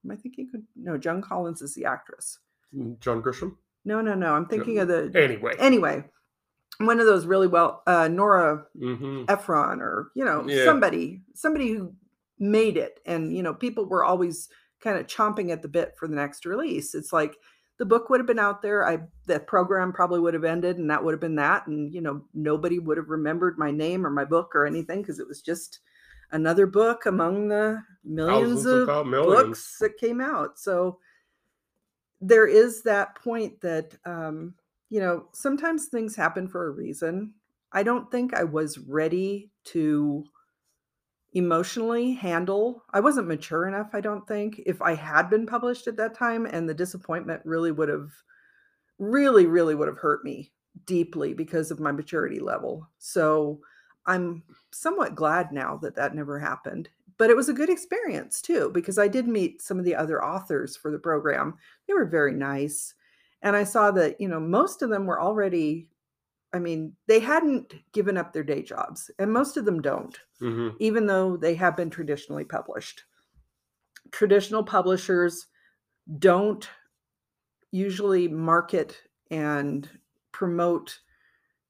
Am 0.03 0.11
I 0.11 0.15
thinking? 0.17 0.47
of- 0.53 0.61
No, 0.75 0.99
Joan 0.99 1.19
Collins 1.23 1.63
is 1.63 1.73
the 1.73 1.85
actress. 1.85 2.37
Mm, 2.77 2.99
John 2.99 3.23
Grisham. 3.23 3.55
No, 3.85 4.01
no, 4.01 4.13
no. 4.13 4.35
I'm 4.35 4.45
thinking 4.45 4.77
of 4.77 4.87
the. 4.87 5.11
Anyway. 5.15 5.55
Anyway, 5.57 6.03
one 6.79 6.99
of 6.99 7.05
those 7.05 7.25
really 7.25 7.47
well, 7.47 7.83
uh, 7.87 8.07
Nora 8.07 8.65
hmm 8.77 9.23
Ephron 9.27 9.81
or 9.81 10.11
you 10.15 10.23
know 10.25 10.47
Yeah. 10.47 10.65
somebody 10.65 11.21
somebody 11.33 11.71
who 11.73 11.93
made 12.39 12.77
it. 12.77 12.99
And 13.05 13.35
you 13.35 13.43
know 13.43 13.53
people 13.53 13.85
were 13.85 14.03
always 14.03 14.49
kind 14.81 14.97
of 14.97 15.07
chomping 15.07 15.51
at 15.51 15.61
the 15.61 15.67
bit 15.67 15.95
for 15.97 16.07
the 16.07 16.15
next 16.15 16.45
release. 16.45 16.93
It's 16.93 17.13
like 17.13 17.35
the 17.77 17.85
book 17.85 18.09
would 18.09 18.19
have 18.21 18.27
been 18.27 18.39
out 18.39 18.61
there 18.61 18.87
i 18.87 18.97
the 19.25 19.37
program 19.39 19.91
probably 19.91 20.19
would 20.19 20.33
have 20.33 20.45
ended 20.45 20.77
and 20.77 20.89
that 20.89 21.03
would 21.03 21.13
have 21.13 21.19
been 21.21 21.35
that. 21.35 21.67
And 21.67 21.93
you 21.93 22.01
know 22.01 22.23
nobody 22.33 22.79
would 22.79 22.97
have 22.97 23.09
remembered 23.09 23.57
my 23.57 23.71
name 23.71 24.05
or 24.05 24.09
my 24.09 24.25
book 24.25 24.51
or 24.55 24.65
anything 24.65 25.01
because 25.01 25.19
it 25.19 25.27
was 25.27 25.41
just 25.41 25.79
another 26.31 26.67
book 26.67 27.05
among 27.05 27.47
the 27.47 27.81
millions 28.03 28.65
Thousands 28.65 28.89
of 28.89 29.07
millions. 29.07 29.47
books 29.47 29.77
that 29.79 29.97
came 29.97 30.21
out. 30.21 30.59
So 30.59 30.99
there 32.21 32.47
is 32.47 32.81
that 32.83 33.15
point 33.15 33.59
that 33.61 33.95
um 34.05 34.53
you 34.89 34.99
know 34.99 35.27
sometimes 35.33 35.85
things 35.85 36.15
happen 36.15 36.47
for 36.47 36.67
a 36.67 36.71
reason. 36.71 37.33
I 37.71 37.83
don't 37.83 38.09
think 38.09 38.33
i 38.33 38.43
was 38.43 38.77
ready 38.77 39.51
to 39.65 40.23
emotionally 41.33 42.13
handle 42.13 42.81
i 42.93 42.99
wasn't 43.01 43.27
mature 43.27 43.67
enough 43.67 43.89
i 43.91 43.99
don't 43.99 44.25
think 44.25 44.61
if 44.65 44.81
i 44.81 44.95
had 44.95 45.29
been 45.29 45.45
published 45.45 45.85
at 45.85 45.97
that 45.97 46.15
time 46.15 46.45
and 46.45 46.69
the 46.69 46.73
disappointment 46.73 47.41
really 47.43 47.73
would 47.73 47.89
have 47.89 48.09
really 48.99 49.45
really 49.45 49.75
would 49.75 49.89
have 49.89 49.97
hurt 49.97 50.23
me 50.23 50.49
deeply 50.85 51.33
because 51.33 51.71
of 51.71 51.79
my 51.79 51.91
maturity 51.91 52.39
level. 52.39 52.89
So 52.97 53.59
i'm 54.05 54.43
somewhat 54.71 55.15
glad 55.15 55.51
now 55.51 55.77
that 55.81 55.95
that 55.95 56.15
never 56.15 56.39
happened 56.39 56.87
but 57.17 57.29
it 57.29 57.35
was 57.35 57.49
a 57.49 57.53
good 57.53 57.69
experience 57.69 58.41
too 58.41 58.69
because 58.73 58.97
i 58.97 59.07
did 59.07 59.27
meet 59.27 59.61
some 59.61 59.77
of 59.77 59.83
the 59.83 59.95
other 59.95 60.23
authors 60.23 60.77
for 60.77 60.91
the 60.91 60.99
program. 60.99 61.55
They 61.87 61.93
were 61.93 62.05
very 62.05 62.33
nice 62.33 62.93
and 63.45 63.55
i 63.55 63.63
saw 63.63 63.89
that 63.91 64.19
you 64.19 64.27
know 64.27 64.39
most 64.39 64.81
of 64.81 64.89
them 64.89 65.05
were 65.05 65.21
already 65.21 65.87
i 66.53 66.59
mean 66.59 66.91
they 67.07 67.19
hadn't 67.19 67.73
given 67.93 68.17
up 68.17 68.33
their 68.33 68.43
day 68.43 68.61
jobs 68.61 69.09
and 69.19 69.31
most 69.31 69.55
of 69.55 69.63
them 69.63 69.81
don't 69.81 70.19
hmm 70.39 70.69
even 70.79 71.05
though 71.07 71.37
they 71.37 71.55
have 71.55 71.77
been 71.77 71.89
traditionally 71.89 72.43
published. 72.43 73.05
Traditional 74.11 74.63
publishers 74.63 75.47
don't 76.19 76.69
usually 77.71 78.27
market 78.27 79.01
and 79.31 79.89
promote 80.31 80.99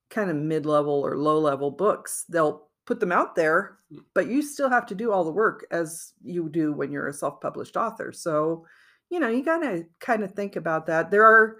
kind 0.10 0.30
of 0.30 0.36
mid-level 0.36 0.94
or 0.94 1.18
low-level 1.18 1.72
books. 1.72 2.26
They'll 2.28 2.68
put 2.86 3.00
them 3.00 3.12
out 3.12 3.36
there 3.36 3.78
but 4.14 4.28
you 4.28 4.42
still 4.42 4.70
have 4.70 4.86
to 4.88 4.96
do 4.96 5.12
all 5.12 5.24
the 5.24 5.32
work 5.32 5.66
as 5.72 6.14
you 6.24 6.50
do 6.50 6.74
when 6.74 6.92
you're 6.92 7.08
a 7.08 7.14
self-published 7.14 7.78
author. 7.78 8.12
So 8.12 8.66
you 9.10 9.20
know 9.20 9.30
you 9.30 9.44
got 9.44 9.60
to 9.60 9.86
kind 10.00 10.24
of 10.24 10.32
think 10.32 10.56
about 10.56 10.86
that. 10.88 11.12
There 11.12 11.26
are 11.26 11.58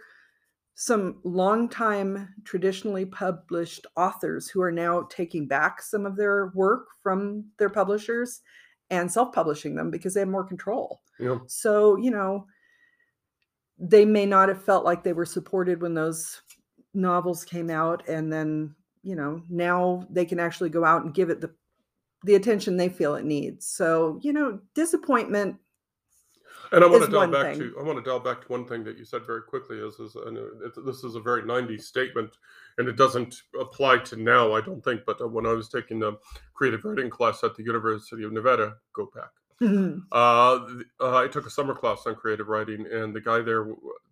some 0.76 1.20
longtime 1.24 2.34
traditionally 2.44 3.06
published 3.06 3.88
authors 3.96 4.50
who 4.50 4.62
are 4.62 4.72
now 4.72 5.08
taking 5.10 5.48
back 5.48 5.82
some 5.82 6.06
of 6.06 6.18
their 6.18 6.52
work 6.54 6.88
from 7.02 7.46
their 7.58 7.70
publishers 7.70 8.42
and 8.90 9.10
self-publishing 9.12 9.74
them 9.74 9.90
because 9.90 10.14
they 10.14 10.20
have 10.20 10.30
more 10.30 10.44
control. 10.44 11.02
Yeah. 11.18 11.38
so 11.48 11.96
you 11.96 12.12
know 12.12 12.46
they 13.80 14.04
may 14.06 14.26
not 14.26 14.50
have 14.50 14.62
felt 14.62 14.86
like 14.86 15.04
they 15.04 15.14
were 15.14 15.26
supported 15.26 15.82
when 15.82 15.94
those 15.94 16.42
novels 16.94 17.44
came 17.46 17.70
out 17.70 18.08
and 18.08 18.32
then 18.32 18.76
you 19.02 19.16
know 19.16 19.42
now 19.50 20.06
they 20.10 20.26
can 20.26 20.40
actually 20.40 20.70
go 20.70 20.84
out 20.84 21.04
and 21.04 21.14
give 21.14 21.30
it 21.30 21.40
the 21.40 21.54
the 22.24 22.36
attention 22.36 22.76
they 22.76 22.90
feel 22.90 23.16
it 23.16 23.24
needs. 23.24 23.68
So 23.68 24.20
you 24.22 24.34
know 24.34 24.60
disappointment 24.74 25.56
And 26.72 26.84
I 26.84 26.88
want 26.88 27.06
to 27.06 27.12
dial 27.12 27.28
back 27.28 27.56
thing. 27.56 27.60
to 27.60 27.76
I 27.80 27.84
want 27.84 28.04
to 28.04 28.10
dial 28.10 28.20
back 28.20 28.42
to 28.42 28.48
one 28.48 28.66
thing 28.66 28.84
that 28.84 28.98
you 28.98 29.06
said 29.06 29.26
very 29.26 29.42
quickly. 29.42 29.78
Is 29.78 30.00
is 30.00 30.16
and 30.16 30.38
it, 30.38 30.74
this 30.86 31.04
is 31.04 31.16
a 31.16 31.20
very 31.20 31.42
'90s 31.44 31.82
statement, 31.82 32.38
and 32.78 32.88
it 32.88 32.96
doesn't 32.96 33.36
apply 33.60 34.00
to 34.00 34.16
now, 34.16 34.54
I 34.54 34.62
don't 34.62 34.84
think. 34.84 35.02
But 35.06 35.22
uh, 35.22 35.28
when 35.28 35.46
I 35.46 35.54
was 35.54 35.70
taking 35.70 36.04
a 36.04 36.14
creative 36.54 36.86
writing 36.86 37.10
class 37.10 37.44
at 37.44 37.56
the 37.56 37.64
University 37.64 38.24
of 38.24 38.32
Nevada, 38.32 38.76
go 38.94 39.10
back. 39.14 39.32
Uh, 40.12 40.68
th- 40.68 40.86
uh, 41.00 41.18
I 41.18 41.28
took 41.28 41.46
a 41.46 41.50
summer 41.50 41.74
class 41.74 42.04
on 42.06 42.16
creative 42.16 42.48
writing, 42.48 42.86
and 42.92 43.16
the 43.16 43.22
guy 43.22 43.42
there, 43.42 43.68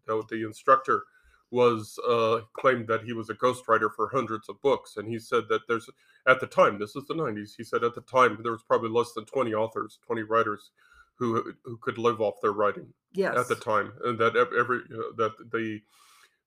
the, 0.07 0.23
the 0.29 0.45
instructor, 0.45 1.03
was 1.51 1.99
uh, 2.07 2.39
claimed 2.53 2.87
that 2.87 3.03
he 3.03 3.13
was 3.13 3.29
a 3.29 3.35
ghostwriter 3.35 3.89
for 3.93 4.09
hundreds 4.09 4.49
of 4.49 4.61
books, 4.61 4.97
and 4.97 5.07
he 5.07 5.19
said 5.19 5.43
that 5.49 5.61
there's 5.67 5.89
at 6.27 6.39
the 6.39 6.47
time, 6.47 6.79
this 6.79 6.95
is 6.95 7.05
the 7.07 7.13
'90s. 7.13 7.51
He 7.57 7.63
said 7.63 7.83
at 7.83 7.93
the 7.93 8.01
time 8.01 8.39
there 8.41 8.51
was 8.51 8.63
probably 8.63 8.89
less 8.89 9.11
than 9.13 9.25
20 9.25 9.53
authors, 9.53 9.99
20 10.05 10.23
writers 10.23 10.71
who 11.15 11.53
who 11.63 11.77
could 11.77 11.97
live 11.97 12.21
off 12.21 12.35
their 12.41 12.53
writing 12.53 12.87
yes 13.13 13.37
at 13.37 13.47
the 13.47 13.55
time, 13.55 13.93
and 14.05 14.17
that 14.19 14.35
every 14.35 14.79
uh, 14.79 15.15
that 15.17 15.31
the 15.51 15.81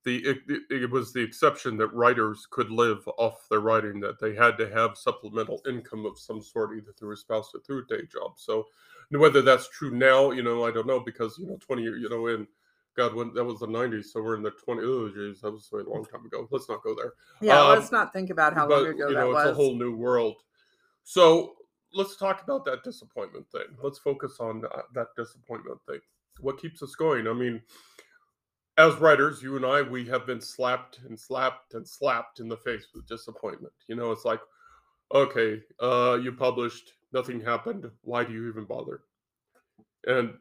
the 0.05 0.19
it, 0.25 0.39
it- 0.71 0.91
was 0.91 1.13
the 1.13 1.23
exception 1.23 1.77
that 1.77 1.89
writers 1.89 2.47
could 2.51 2.71
live 2.71 3.07
off 3.19 3.49
their 3.49 3.61
writing 3.61 4.01
that 4.01 4.21
they 4.21 4.35
had 4.35 4.57
to 4.59 4.69
have 4.73 4.97
supplemental 4.97 5.61
income 5.69 6.07
of 6.07 6.19
some 6.19 6.41
sort 6.43 6.77
either 6.77 6.93
through 6.93 7.13
a 7.13 7.17
spouse 7.17 7.51
or 7.55 7.61
through 7.61 7.83
a 7.83 7.87
day 7.87 8.05
job. 8.07 8.33
So 8.37 8.67
whether 9.11 9.43
that's 9.43 9.69
true 9.69 9.91
now 9.91 10.31
you 10.33 10.43
know 10.43 10.65
i 10.65 10.71
don't 10.71 10.87
know 10.87 10.99
because 11.01 11.39
you 11.39 11.47
know 11.47 11.57
20 11.61 11.83
years 11.83 12.03
you 12.03 12.09
know 12.09 12.27
in 12.27 12.47
god 12.97 13.15
when 13.15 13.33
that 13.35 13.45
was 13.45 13.61
the 13.61 13.67
90s 13.67 14.07
so 14.07 14.21
we're 14.21 14.35
in 14.37 14.43
the 14.43 14.51
20 14.51 14.83
oh 14.85 15.09
geez 15.09 15.41
that 15.41 15.51
was 15.51 15.71
a 15.73 15.77
long 15.89 16.05
time 16.07 16.25
ago. 16.27 16.49
Let's 16.51 16.69
not 16.69 16.83
go 16.83 16.95
there. 16.95 17.13
Yeah 17.41 17.61
um, 17.61 17.79
let's 17.79 17.93
not 17.93 18.13
think 18.13 18.31
about 18.31 18.55
how 18.55 18.69
long 18.69 18.85
but, 18.85 18.91
ago 18.91 19.09
you 19.09 19.15
that 19.15 19.21
know 19.21 19.29
was 19.29 19.45
it's 19.45 19.53
a 19.53 19.55
whole 19.55 19.77
new 19.77 19.95
world. 19.95 20.37
So 21.05 21.56
let's 21.97 22.17
talk 22.17 22.43
about 22.43 22.65
that 22.67 22.85
disappointment 22.85 23.47
thing. 23.51 23.67
Let's 23.83 23.99
focus 23.99 24.37
on 24.39 24.65
uh, 24.67 24.83
that 24.95 25.09
disappointment 25.17 25.79
thing. 25.89 26.01
What 26.41 26.61
keeps 26.61 26.83
us 26.83 26.95
going? 26.95 27.27
I 27.27 27.33
mean 27.33 27.63
as 28.79 28.95
writers 28.97 29.43
you 29.43 29.57
and 29.57 29.65
i 29.65 29.81
we 29.81 30.05
have 30.05 30.27
been 30.27 30.41
slapped 30.41 31.01
and 31.09 31.19
slapped 31.19 31.73
and 31.73 31.89
slapped 31.89 32.41
in 32.41 32.49
the 32.49 32.57
face 32.59 32.89
with 32.95 33.07
disappointment. 33.07 33.73
You 33.89 33.97
know 33.97 34.13
it's 34.13 34.25
like 34.25 34.41
okay 35.15 35.63
uh 35.81 36.19
you 36.23 36.33
published 36.33 36.93
nothing 37.13 37.41
happened. 37.41 37.91
Why 38.03 38.25
do 38.25 38.33
you 38.33 38.49
even 38.49 38.65
bother? 38.65 39.01
And 40.07 40.35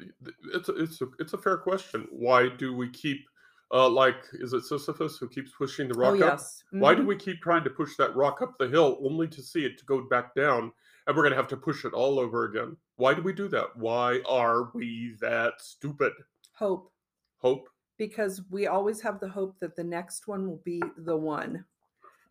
it's 0.54 0.70
a, 0.70 0.76
it's 0.76 1.02
a, 1.02 1.06
it's 1.20 1.34
a 1.34 1.38
fair 1.38 1.58
question. 1.58 2.08
Why 2.12 2.50
do 2.50 2.76
we 2.76 2.90
keep 2.90 3.26
uh 3.72 3.90
like 3.90 4.18
is 4.34 4.54
it 4.54 4.64
sisyphus 4.64 5.18
who 5.18 5.30
keeps 5.30 5.52
pushing 5.58 5.88
the 5.88 5.98
rock 5.98 6.22
oh 6.22 6.26
up? 6.26 6.40
yes. 6.40 6.64
Why 6.72 6.94
do 6.94 7.04
Mhm. 7.04 7.08
we 7.08 7.16
keep 7.16 7.42
trying 7.42 7.64
to 7.64 7.70
push 7.70 7.96
that 7.98 8.16
rock 8.16 8.42
up 8.42 8.58
the 8.60 8.68
hill 8.68 9.00
only 9.02 9.28
to 9.30 9.42
see 9.42 9.66
it 9.66 9.78
to 9.80 9.86
go 9.86 10.02
back 10.10 10.36
down 10.36 10.72
and 11.08 11.16
we're 11.16 11.24
going 11.24 11.32
to 11.32 11.38
have 11.38 11.48
to 11.50 11.58
push 11.58 11.86
it 11.86 11.94
all 11.94 12.20
over 12.20 12.46
again? 12.46 12.78
Why 12.98 13.14
do 13.14 13.22
we 13.22 13.34
do 13.34 13.48
that? 13.50 13.76
Why 13.76 14.22
are 14.28 14.70
we 14.74 15.16
that 15.22 15.54
stupid? 15.60 16.14
hope 16.54 16.92
Hope. 17.40 17.68
because 17.98 18.42
we 18.50 18.68
always 18.68 19.02
have 19.02 19.20
the 19.20 19.28
hope 19.28 19.60
that 19.60 19.76
the 19.76 19.84
next 19.84 20.28
one 20.28 20.48
will 20.48 20.62
be 20.64 20.82
the 20.98 21.18
one. 21.18 21.66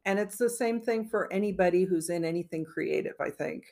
And 0.07 0.19
it's 0.19 0.37
the 0.39 0.51
same 0.51 0.81
thing 0.81 1.07
for 1.09 1.33
anybody 1.33 1.85
who's 1.85 2.09
in 2.11 2.25
anything 2.25 2.65
creative, 2.65 3.15
I 3.21 3.31
think. 3.31 3.65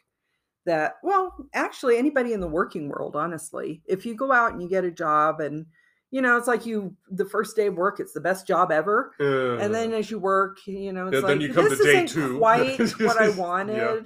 That, 0.64 0.94
well, 1.02 1.34
actually, 1.54 1.98
anybody 1.98 2.32
in 2.34 2.40
the 2.40 2.46
working 2.48 2.88
world, 2.88 3.16
honestly, 3.16 3.82
if 3.86 4.06
you 4.06 4.14
go 4.14 4.30
out 4.30 4.52
and 4.52 4.62
you 4.62 4.68
get 4.68 4.84
a 4.84 4.90
job 4.90 5.40
and, 5.40 5.66
you 6.10 6.22
know, 6.22 6.36
it's 6.36 6.46
like 6.46 6.64
you, 6.64 6.94
the 7.10 7.24
first 7.24 7.56
day 7.56 7.66
of 7.66 7.74
work, 7.74 7.98
it's 7.98 8.12
the 8.12 8.20
best 8.20 8.46
job 8.46 8.70
ever. 8.70 9.12
And 9.18 9.74
then 9.74 9.92
as 9.92 10.10
you 10.10 10.18
work, 10.20 10.58
you 10.66 10.92
know, 10.92 11.08
it's 11.08 11.14
Yeah, 11.14 11.20
like, 11.20 11.28
then 11.28 11.40
you 11.40 11.52
come 11.52 11.64
to 11.64 11.76
this 11.76 11.84
day 11.84 12.04
isn't 12.04 12.08
two." 12.08 12.38
quite 12.38 12.78
what 13.00 13.20
I 13.20 13.28
Yeah. 13.68 14.00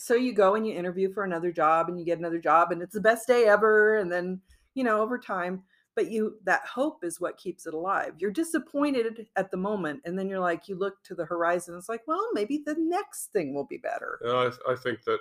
So 0.00 0.14
you 0.14 0.32
go 0.32 0.54
and 0.54 0.66
you 0.66 0.74
interview 0.74 1.12
for 1.12 1.24
another 1.24 1.52
job 1.52 1.88
and 1.88 1.98
you 1.98 2.06
get 2.06 2.18
another 2.18 2.38
job 2.38 2.72
and 2.72 2.80
it's 2.80 2.94
the 2.94 3.00
best 3.00 3.26
day 3.26 3.44
ever. 3.44 3.98
And 3.98 4.10
then, 4.10 4.40
you 4.74 4.82
know, 4.82 5.02
over 5.02 5.18
time, 5.18 5.62
but 5.94 6.10
you, 6.10 6.36
that 6.44 6.62
hope 6.66 7.04
is 7.04 7.20
what 7.20 7.36
keeps 7.36 7.66
it 7.66 7.74
alive. 7.74 8.14
You're 8.18 8.30
disappointed 8.30 9.26
at 9.36 9.50
the 9.50 9.58
moment. 9.58 10.00
And 10.06 10.18
then 10.18 10.28
you're 10.28 10.40
like, 10.40 10.68
you 10.68 10.76
look 10.76 11.02
to 11.04 11.14
the 11.14 11.26
horizon. 11.26 11.76
It's 11.76 11.90
like, 11.90 12.00
well, 12.06 12.26
maybe 12.32 12.62
the 12.64 12.76
next 12.78 13.26
thing 13.34 13.52
will 13.54 13.66
be 13.66 13.76
better. 13.76 14.18
Uh, 14.24 14.48
I, 14.68 14.72
I 14.72 14.76
think 14.76 15.04
that 15.04 15.18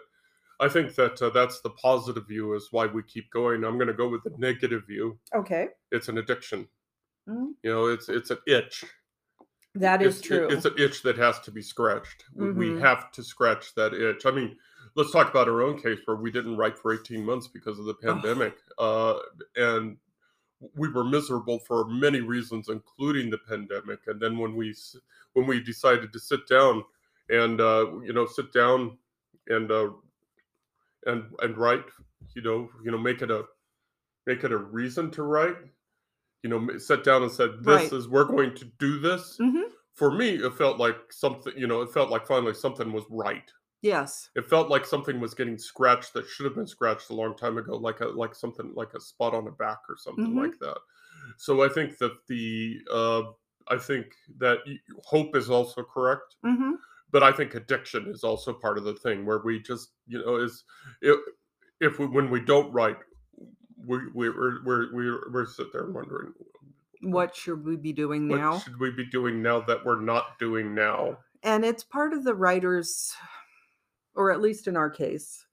I 0.61 0.67
think 0.69 0.95
that 0.95 1.21
uh, 1.21 1.29
that's 1.29 1.61
the 1.61 1.69
positive 1.71 2.27
view 2.27 2.53
is 2.53 2.67
why 2.71 2.85
we 2.85 3.01
keep 3.03 3.29
going. 3.31 3.63
I'm 3.63 3.75
going 3.77 3.87
to 3.87 3.93
go 3.93 4.07
with 4.09 4.23
the 4.23 4.33
negative 4.37 4.85
view. 4.87 5.17
Okay. 5.35 5.67
It's 5.91 6.07
an 6.09 6.17
addiction. 6.17 6.67
Mhm. 7.29 7.51
You 7.63 7.71
know, 7.73 7.85
it's 7.87 8.07
it's 8.09 8.29
an 8.29 8.39
itch. 8.47 8.85
That 9.75 10.01
is 10.01 10.17
it's, 10.19 10.27
true. 10.27 10.47
It's 10.49 10.65
an 10.65 10.73
itch 10.77 11.01
that 11.03 11.17
has 11.17 11.39
to 11.41 11.51
be 11.51 11.61
scratched. 11.61 12.25
We- 12.33 12.51
We 12.51 12.79
have 12.81 13.11
to 13.13 13.23
scratch 13.23 13.73
that 13.75 13.93
itch. 13.93 14.25
I 14.25 14.31
mean, 14.31 14.57
let's 14.99 15.11
talk 15.11 15.29
about 15.29 15.47
our 15.47 15.61
own 15.61 15.79
case 15.81 15.99
where 16.05 16.17
we 16.17 16.29
didn't 16.29 16.57
write 16.57 16.77
for 16.77 16.93
18 16.93 17.23
months 17.25 17.47
because 17.47 17.79
of 17.79 17.85
the 17.85 17.93
pandemic, 17.93 18.55
uh, 18.77 19.15
and 19.55 19.95
we 20.75 20.89
were 20.89 21.05
miserable 21.05 21.57
for 21.59 21.85
many 21.87 22.19
reasons, 22.19 22.67
including 22.67 23.29
the 23.29 23.37
pandemic. 23.37 23.99
And 24.07 24.19
then 24.21 24.37
when 24.37 24.55
we 24.57 24.75
when 25.33 25.47
we 25.47 25.61
decided 25.63 26.11
to 26.11 26.19
sit 26.19 26.45
down 26.49 26.83
and 27.29 27.61
uh, 27.61 27.85
you 28.03 28.11
know 28.11 28.25
sit 28.25 28.51
down 28.51 28.97
and 29.47 29.71
uh, 29.71 29.89
and 31.05 31.23
and 31.41 31.57
write, 31.57 31.85
you 32.35 32.41
know, 32.41 32.69
you 32.83 32.91
know, 32.91 32.97
make 32.97 33.21
it 33.21 33.31
a 33.31 33.45
make 34.27 34.43
it 34.43 34.51
a 34.51 34.57
reason 34.57 35.09
to 35.11 35.23
write. 35.23 35.55
You 36.43 36.49
know, 36.49 36.77
sit 36.77 37.05
down 37.05 37.23
and 37.23 37.31
said, 37.31 37.51
"This 37.63 37.83
Right. 37.83 37.93
is 37.93 38.09
we're 38.09 38.25
going 38.25 38.53
to 38.55 38.65
do 38.79 38.99
this." 38.99 39.37
Mhm. 39.39 39.71
for 39.95 40.11
me 40.11 40.29
it 40.35 40.53
felt 40.53 40.77
like 40.77 41.11
something 41.11 41.51
you 41.57 41.67
know 41.67 41.81
it 41.81 41.91
felt 41.91 42.09
like 42.09 42.25
finally 42.25 42.53
something 42.53 42.93
was 42.93 43.03
right 43.09 43.51
Yes. 43.81 44.29
It 44.35 44.49
felt 44.49 44.69
like 44.69 44.85
something 44.85 45.19
was 45.19 45.33
getting 45.33 45.57
scratched 45.57 46.13
that 46.13 46.27
should 46.27 46.45
have 46.45 46.55
been 46.55 46.67
scratched 46.67 47.09
a 47.09 47.15
long 47.15 47.35
time 47.37 47.57
ago, 47.57 47.77
like 47.77 48.01
a 48.01 48.05
like 48.07 48.35
something 48.35 48.73
like 48.75 48.93
a 48.93 48.99
spot 48.99 49.33
on 49.33 49.45
the 49.45 49.51
back 49.51 49.79
or 49.87 49.95
something 49.97 50.33
Mhm. 50.33 50.37
like 50.37 50.59
that. 50.59 50.77
So 51.37 51.63
I 51.63 51.69
think 51.69 51.97
that 51.99 52.25
the 52.27 52.79
uh, 52.91 53.23
I 53.67 53.77
think 53.77 54.15
that 54.37 54.59
hope 55.05 55.35
is 55.35 55.49
also 55.49 55.83
correct, 55.83 56.35
hmm 56.43 56.73
but 57.11 57.23
I 57.23 57.31
think 57.31 57.55
addiction 57.55 58.07
is 58.07 58.23
also 58.23 58.53
part 58.53 58.77
of 58.77 58.83
the 58.83 58.93
thing 58.95 59.25
where 59.25 59.39
we 59.39 59.59
just 59.61 59.93
you 60.07 60.19
know 60.23 60.35
is 60.37 60.63
if, 61.01 61.17
if 61.79 61.99
we 61.99 62.05
when 62.07 62.29
we 62.29 62.39
don't 62.41 62.71
write, 62.73 62.97
we 63.77 63.99
we 64.13 64.29
we're 64.29 64.63
we're 64.65 64.93
we're, 64.93 65.31
we're 65.31 65.45
sit 65.45 65.71
there 65.71 65.89
wondering 65.91 66.33
What 67.01 67.35
should 67.35 67.63
we 67.65 67.77
be 67.77 67.93
doing 67.93 68.27
what 68.27 68.37
now? 68.37 68.57
should 68.59 68.79
we 68.79 68.91
be 68.91 69.05
doing 69.05 69.41
now 69.41 69.61
that 69.61 69.85
we're 69.85 70.01
not 70.01 70.37
doing 70.39 70.75
now. 70.75 71.17
And 71.43 71.63
it's 71.63 71.83
part 71.85 72.11
of 72.13 72.25
the 72.25 72.35
writer's, 72.35 73.15
or 74.19 74.31
at 74.31 74.41
least 74.41 74.67
in 74.67 74.75
our 74.75 74.89
case, 74.89 75.45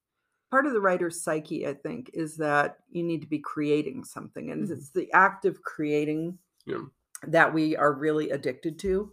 part 0.51 0.67
of 0.67 0.73
the 0.73 0.81
writer's 0.81 1.23
psyche, 1.23 1.69
I 1.69 1.75
think, 1.75 2.11
is 2.13 2.37
that 2.39 2.79
you 2.91 3.05
need 3.05 3.21
to 3.23 3.29
be 3.29 3.39
creating 3.39 4.05
something. 4.05 4.51
And 4.51 4.69
Mhm. 4.69 4.73
it's 4.73 4.91
the 4.91 5.11
act 5.13 5.45
of 5.45 5.63
creating 5.63 6.39
Yeah. 6.67 6.83
that 7.29 7.55
we 7.55 7.77
are 7.77 7.93
really 7.93 8.31
addicted 8.31 8.79
to. 8.81 9.13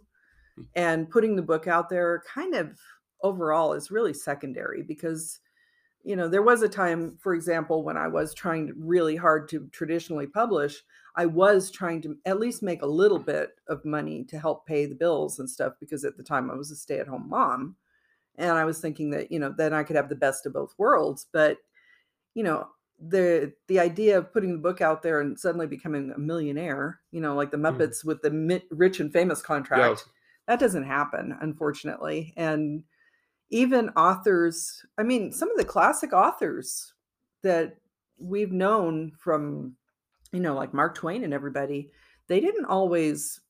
Mm. 0.58 0.66
And 0.74 1.10
putting 1.10 1.36
the 1.36 1.42
book 1.42 1.68
out 1.68 1.88
there 1.88 2.22
kind 2.26 2.54
of 2.54 2.80
overall 3.22 3.72
is 3.74 3.92
really 3.92 4.12
secondary 4.12 4.82
because 4.82 5.40
you 6.02 6.16
know 6.16 6.28
there 6.28 6.42
was 6.42 6.62
a 6.62 6.68
time 6.68 7.16
for 7.16 7.34
example 7.34 7.82
when 7.84 7.96
i 7.96 8.06
was 8.06 8.34
trying 8.34 8.72
really 8.76 9.16
hard 9.16 9.48
to 9.48 9.66
traditionally 9.68 10.26
publish 10.26 10.84
i 11.16 11.24
was 11.26 11.70
trying 11.70 12.02
to 12.02 12.18
at 12.26 12.38
least 12.38 12.62
make 12.62 12.82
a 12.82 12.86
little 12.86 13.18
bit 13.18 13.58
of 13.68 13.84
money 13.86 14.22
to 14.24 14.38
help 14.38 14.66
pay 14.66 14.86
the 14.86 14.94
bills 14.94 15.38
and 15.38 15.48
stuff 15.48 15.72
because 15.80 16.04
at 16.04 16.16
the 16.18 16.22
time 16.22 16.50
i 16.50 16.54
was 16.54 16.70
a 16.70 16.76
stay-at-home 16.76 17.28
mom 17.28 17.76
and 18.36 18.52
i 18.52 18.64
was 18.64 18.80
thinking 18.80 19.10
that 19.10 19.30
you 19.32 19.38
know 19.38 19.52
then 19.56 19.72
i 19.72 19.82
could 19.82 19.96
have 19.96 20.08
the 20.08 20.14
best 20.16 20.46
of 20.46 20.52
both 20.52 20.74
worlds 20.78 21.26
but 21.32 21.58
you 22.34 22.42
know 22.42 22.68
the 23.00 23.52
the 23.66 23.80
idea 23.80 24.16
of 24.18 24.32
putting 24.32 24.52
the 24.52 24.58
book 24.58 24.80
out 24.80 25.02
there 25.02 25.20
and 25.20 25.38
suddenly 25.38 25.66
becoming 25.66 26.10
a 26.12 26.18
millionaire 26.18 27.00
you 27.10 27.20
know 27.20 27.34
like 27.34 27.50
the 27.50 27.56
Mhm. 27.56 27.76
muppets 27.76 28.04
with 28.04 28.22
the 28.22 28.30
mi- 28.30 28.64
rich 28.70 29.00
and 29.00 29.12
famous 29.12 29.42
contract 29.42 30.04
Yeah, 30.06 30.12
that 30.46 30.60
doesn't 30.60 30.84
happen 30.84 31.36
unfortunately 31.40 32.32
and 32.36 32.84
even 33.50 33.90
authors 33.90 34.84
i 34.98 35.02
mean 35.02 35.32
some 35.32 35.50
of 35.50 35.56
the 35.56 35.64
classic 35.64 36.12
authors 36.12 36.94
that 37.42 37.76
we've 38.18 38.52
known 38.52 39.12
from 39.18 39.76
you 40.32 40.40
know 40.40 40.54
like 40.54 40.74
mark 40.74 40.94
twain 40.94 41.24
and 41.24 41.34
everybody 41.34 41.90
they 42.28 42.40
didn't 42.40 42.66
always 42.66 43.40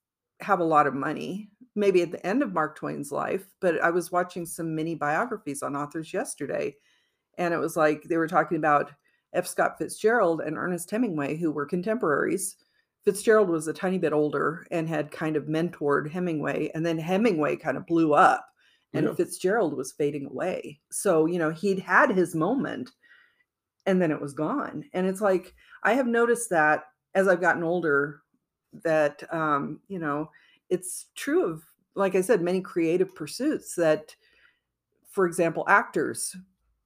have 0.41 0.61
a 0.61 0.65
lot 0.65 0.87
of 0.87 0.95
money 0.95 1.51
maybe 1.75 2.03
at 2.03 2.11
the 2.11 2.25
end 2.27 2.43
of 2.43 2.53
mark 2.53 2.77
twain's 2.77 3.11
life 3.13 3.47
but 3.61 3.81
i 3.83 3.91
was 3.91 4.13
watching 4.13 4.47
some 4.47 4.75
mini 4.75 4.95
biographies 4.95 5.63
on 5.63 5.77
authors 5.77 6.13
yesterday 6.13 6.75
and 7.39 7.53
it 7.53 7.59
was 7.59 7.77
like 7.77 8.03
they 8.05 8.17
were 8.17 8.29
talking 8.29 8.57
about 8.57 8.93
f 9.33 9.47
scott 9.47 9.77
fitzgerald 9.79 10.41
and 10.41 10.57
ernest 10.57 10.91
hemingway 10.91 11.37
who 11.37 11.51
were 11.51 11.67
contemporaries 11.67 12.57
fitzgerald 13.05 13.49
was 13.49 13.69
a 13.69 13.73
tiny 13.73 13.99
bit 13.99 14.13
older 14.13 14.67
and 14.71 14.89
had 14.89 15.11
kind 15.11 15.37
of 15.37 15.45
mentored 15.45 16.11
hemingway 16.11 16.71
and 16.75 16.87
then 16.87 16.99
hemingway 16.99 17.57
kind 17.57 17.77
of 17.77 17.87
blew 17.87 18.15
up 18.15 18.49
and 18.95 19.07
Yeah. 19.07 19.15
Fitzgerald 19.15 19.77
was 19.77 19.93
fading 19.93 20.27
away. 20.27 20.81
So, 20.91 21.27
you 21.27 21.39
know, 21.39 21.51
he'd 21.51 21.81
had 21.81 22.11
his 22.11 22.35
moment 22.35 22.93
and 23.87 24.01
then 24.01 24.11
it 24.11 24.21
was 24.21 24.33
gone. 24.33 24.85
And 24.93 25.07
it's 25.07 25.21
like 25.21 25.53
I 25.83 25.95
have 25.95 26.07
noticed 26.07 26.49
that 26.51 26.85
as 27.15 27.29
I've 27.29 27.41
gotten 27.41 27.63
older 27.65 28.23
that 28.85 29.23
um, 29.33 29.81
you 29.89 29.99
know, 29.99 30.31
it's 30.71 31.07
true 31.15 31.45
of 31.45 31.63
like 31.95 32.15
I 32.15 32.21
said 32.21 32.43
many 32.43 32.61
creative 32.61 33.15
pursuits 33.15 33.75
that 33.77 34.17
for 35.11 35.27
example, 35.27 35.65
actors 35.69 36.37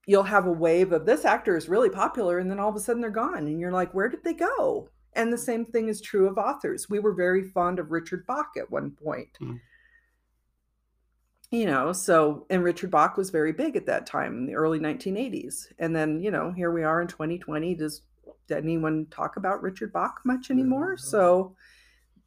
you'll 0.07 0.23
have 0.23 0.47
a 0.47 0.53
wave 0.53 0.93
of 0.93 1.05
this 1.07 1.25
actor 1.25 1.57
is 1.57 1.69
really 1.69 1.91
popular 1.91 2.39
and 2.39 2.51
then 2.51 2.59
all 2.59 2.71
of 2.71 2.77
a 2.77 2.81
sudden 2.81 3.01
they're 3.03 3.11
gone 3.11 3.47
and 3.47 3.61
you're 3.61 3.73
like 3.73 3.93
where 3.95 4.09
did 4.09 4.25
they 4.25 4.35
go? 4.35 4.89
And 5.15 5.33
the 5.33 5.39
same 5.39 5.65
thing 5.65 5.89
is 5.89 6.01
true 6.01 6.29
of 6.29 6.39
authors. 6.39 6.89
We 6.91 6.99
were 6.99 7.13
very 7.15 7.43
fond 7.51 7.79
of 7.79 7.91
Richard 7.91 8.27
Bach 8.27 8.51
at 8.57 8.71
one 8.71 8.91
point 8.93 9.31
Mm. 9.41 9.61
you 11.51 11.65
know 11.65 11.93
so 11.93 12.47
and 12.51 12.63
richard 12.63 12.91
bach 12.91 13.17
was 13.17 13.31
very 13.31 13.53
big 13.53 13.75
at 13.77 13.87
that 13.87 14.05
time 14.07 14.37
in 14.37 14.47
the 14.47 14.55
early 14.55 14.79
1980s 14.79 15.69
and 15.79 15.97
then 15.97 16.21
you 16.21 16.31
know 16.31 16.53
here 16.53 16.71
we 16.71 16.83
are 16.85 17.01
in 17.01 17.09
2020 17.09 17.75
does 17.75 18.03
anyone 18.51 19.07
talk 19.11 19.37
about 19.37 19.63
richard 19.63 19.91
bach 19.93 20.21
much 20.25 20.51
anymore 20.51 20.91
No. 20.91 20.97
so 20.97 21.57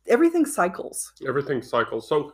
everything 0.07 0.45
cycles 0.45 1.13
everything 1.27 1.61
cycles. 1.61 2.07
So, 2.07 2.33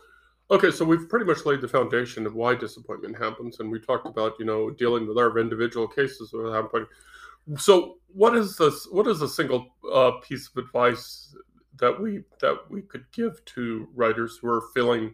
okay, 0.51 0.71
so 0.71 0.85
we've 0.85 1.09
pretty 1.09 1.25
much 1.25 1.45
laid 1.45 1.61
the 1.61 1.67
foundation 1.67 2.25
of 2.25 2.35
why 2.35 2.55
disappointment 2.55 3.17
happens, 3.17 3.59
and 3.59 3.71
we 3.71 3.79
talked 3.79 4.07
about 4.07 4.33
you 4.39 4.45
know 4.45 4.69
dealing 4.71 5.07
with 5.07 5.17
our 5.17 5.37
individual 5.37 5.87
cases 5.87 6.33
of 6.33 6.53
happening. 6.53 6.87
So, 7.57 7.97
what 8.07 8.35
is 8.35 8.57
this? 8.57 8.87
What 8.91 9.07
is 9.07 9.21
a 9.21 9.29
single 9.29 9.67
uh, 9.91 10.11
piece 10.21 10.49
of 10.49 10.57
advice 10.63 11.35
that 11.79 11.99
we 11.99 12.23
that 12.41 12.57
we 12.69 12.81
could 12.81 13.05
give 13.11 13.43
to 13.45 13.87
writers 13.95 14.37
who 14.41 14.49
are 14.49 14.63
feeling 14.73 15.13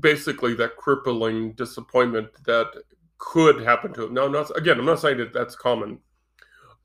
basically 0.00 0.54
that 0.54 0.76
crippling 0.76 1.52
disappointment 1.52 2.28
that 2.44 2.66
could 3.18 3.60
happen 3.62 3.92
to 3.94 4.02
them? 4.02 4.14
Now, 4.14 4.26
I'm 4.26 4.32
not 4.32 4.56
again, 4.56 4.78
I'm 4.78 4.86
not 4.86 5.00
saying 5.00 5.18
that 5.18 5.32
that's 5.32 5.56
common, 5.56 5.98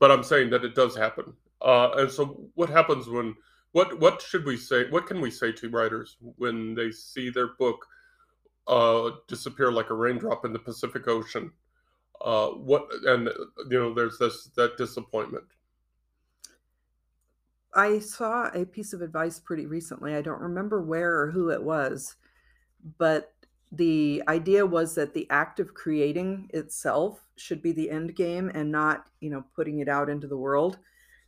but 0.00 0.10
I'm 0.10 0.24
saying 0.24 0.50
that 0.50 0.64
it 0.64 0.74
does 0.74 0.96
happen. 0.96 1.32
Uh, 1.60 1.90
and 1.96 2.10
so, 2.10 2.50
what 2.54 2.68
happens 2.68 3.08
when 3.08 3.34
what 3.72 3.98
what 4.00 4.22
should 4.22 4.44
we 4.44 4.56
say? 4.56 4.88
What 4.90 5.06
can 5.06 5.20
we 5.20 5.30
say 5.30 5.52
to 5.52 5.68
writers 5.68 6.16
when 6.20 6.74
they 6.74 6.90
see 6.90 7.30
their 7.30 7.48
book 7.58 7.86
uh, 8.66 9.10
disappear 9.28 9.70
like 9.72 9.90
a 9.90 9.94
raindrop 9.94 10.44
in 10.44 10.52
the 10.52 10.58
Pacific 10.58 11.06
Ocean? 11.08 11.52
Uh, 12.20 12.48
what 12.48 12.88
and 13.04 13.28
you 13.70 13.78
know, 13.78 13.94
there's 13.94 14.18
this 14.18 14.46
that 14.56 14.76
disappointment. 14.76 15.44
i 17.74 17.98
saw 17.98 18.48
a 18.54 18.64
piece 18.64 18.92
of 18.92 19.02
advice 19.02 19.38
pretty 19.38 19.66
recently 19.66 20.14
i 20.14 20.22
don't 20.22 20.40
remember 20.40 20.82
where 20.82 21.20
or 21.20 21.30
who 21.30 21.50
it 21.50 21.62
was 21.62 22.16
but 22.96 23.32
the 23.72 24.22
idea 24.28 24.64
was 24.64 24.94
that 24.94 25.12
the 25.12 25.26
act 25.30 25.60
of 25.60 25.74
creating 25.74 26.48
itself 26.54 27.26
should 27.36 27.60
be 27.60 27.72
the 27.72 27.90
end 27.90 28.16
game 28.16 28.50
and 28.54 28.72
not 28.72 29.04
you 29.20 29.28
know 29.28 29.44
putting 29.54 29.80
it 29.80 29.88
out 29.88 30.08
into 30.08 30.26
the 30.26 30.36
world 30.36 30.78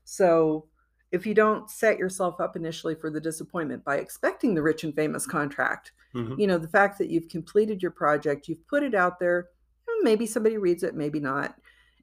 so 0.05 0.65
if 1.13 1.27
you 1.27 1.35
don't 1.35 1.71
set 1.71 1.99
yourself 1.99 2.41
up 2.41 2.55
initially 2.57 2.95
for 2.95 3.11
the 3.11 3.21
disappointment 3.21 3.85
by 3.85 3.97
expecting 3.97 4.55
the 4.55 4.63
rich 4.63 4.85
and 4.85 4.95
famous 4.95 5.27
contract 5.27 5.93
Mhm. 6.15 6.39
you 6.39 6.47
know 6.47 6.59
the 6.59 6.69
fact 6.69 6.99
that 6.99 7.09
you've 7.09 7.29
completed 7.29 7.83
your 7.83 7.91
project 7.93 8.49
you've 8.49 8.67
put 8.67 8.83
it 8.83 8.95
out 8.95 9.19
there 9.21 9.49
maybe 10.03 10.27
somebody 10.27 10.57
reads 10.57 10.83
it 10.83 10.95
maybe 10.95 11.21
not 11.21 11.57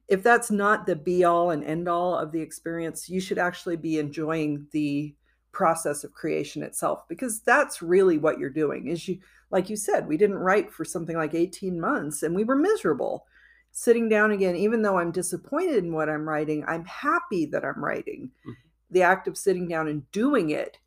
if 0.08 0.22
that's 0.22 0.50
not 0.50 0.86
the 0.86 0.96
be 0.96 1.24
all 1.24 1.50
and 1.50 1.64
end 1.64 1.88
all 1.88 2.14
of 2.16 2.32
the 2.32 2.40
experience 2.40 3.08
you 3.08 3.20
should 3.20 3.38
actually 3.38 3.76
be 3.76 3.98
enjoying 3.98 4.66
the 4.72 5.14
process 5.52 6.04
of 6.04 6.12
creation 6.12 6.62
itself 6.62 7.06
because 7.08 7.40
that's 7.42 7.82
really 7.82 8.18
what 8.18 8.38
you're 8.38 8.50
doing 8.50 8.86
is 8.86 9.08
you 9.08 9.18
like 9.50 9.68
you 9.68 9.76
said 9.76 10.06
we 10.06 10.16
didn't 10.16 10.38
write 10.38 10.72
for 10.72 10.84
something 10.84 11.16
like 11.16 11.34
18 11.34 11.80
months 11.80 12.22
and 12.22 12.34
we 12.36 12.44
were 12.44 12.54
miserable 12.56 13.26
sitting 13.72 14.08
down 14.08 14.30
again 14.30 14.54
even 14.56 14.82
though 14.82 14.98
i'm 14.98 15.10
disappointed 15.10 15.76
in 15.84 15.92
what 15.92 16.08
i'm 16.08 16.28
writing 16.28 16.64
i'm 16.68 16.84
happy 16.84 17.44
that 17.46 17.64
i'm 17.64 17.82
writing 17.84 18.30
Mhm. 18.46 18.54
The 18.90 19.02
act 19.02 19.28
of 19.28 19.36
sitting 19.36 19.68
down 19.68 19.88
and 19.88 20.10
doing 20.12 20.50
it 20.50 20.78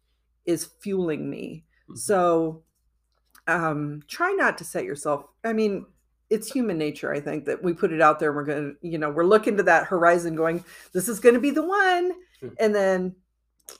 is 0.45 0.65
fueling 0.79 1.29
me 1.29 1.63
Mhm. 1.89 1.97
so 1.97 2.63
um 3.47 4.01
try 4.07 4.31
not 4.33 4.57
to 4.57 4.63
set 4.63 4.83
yourself 4.85 5.25
i 5.43 5.51
mean 5.53 5.85
it's 6.29 6.51
human 6.51 6.77
nature 6.77 7.13
i 7.13 7.19
think 7.19 7.45
that 7.45 7.61
we 7.63 7.73
put 7.73 7.91
it 7.91 8.01
out 8.01 8.19
there 8.19 8.29
and 8.29 8.35
we're 8.37 8.45
going 8.45 8.75
to 8.81 8.87
you 8.87 8.97
know 8.97 9.09
we're 9.09 9.25
looking 9.25 9.57
to 9.57 9.63
that 9.63 9.85
horizon 9.85 10.35
going 10.35 10.63
this 10.93 11.07
is 11.09 11.19
going 11.19 11.35
to 11.35 11.41
be 11.41 11.51
the 11.51 11.63
one 11.65 12.13
Mm. 12.41 12.55
and 12.59 12.73
then 12.73 13.15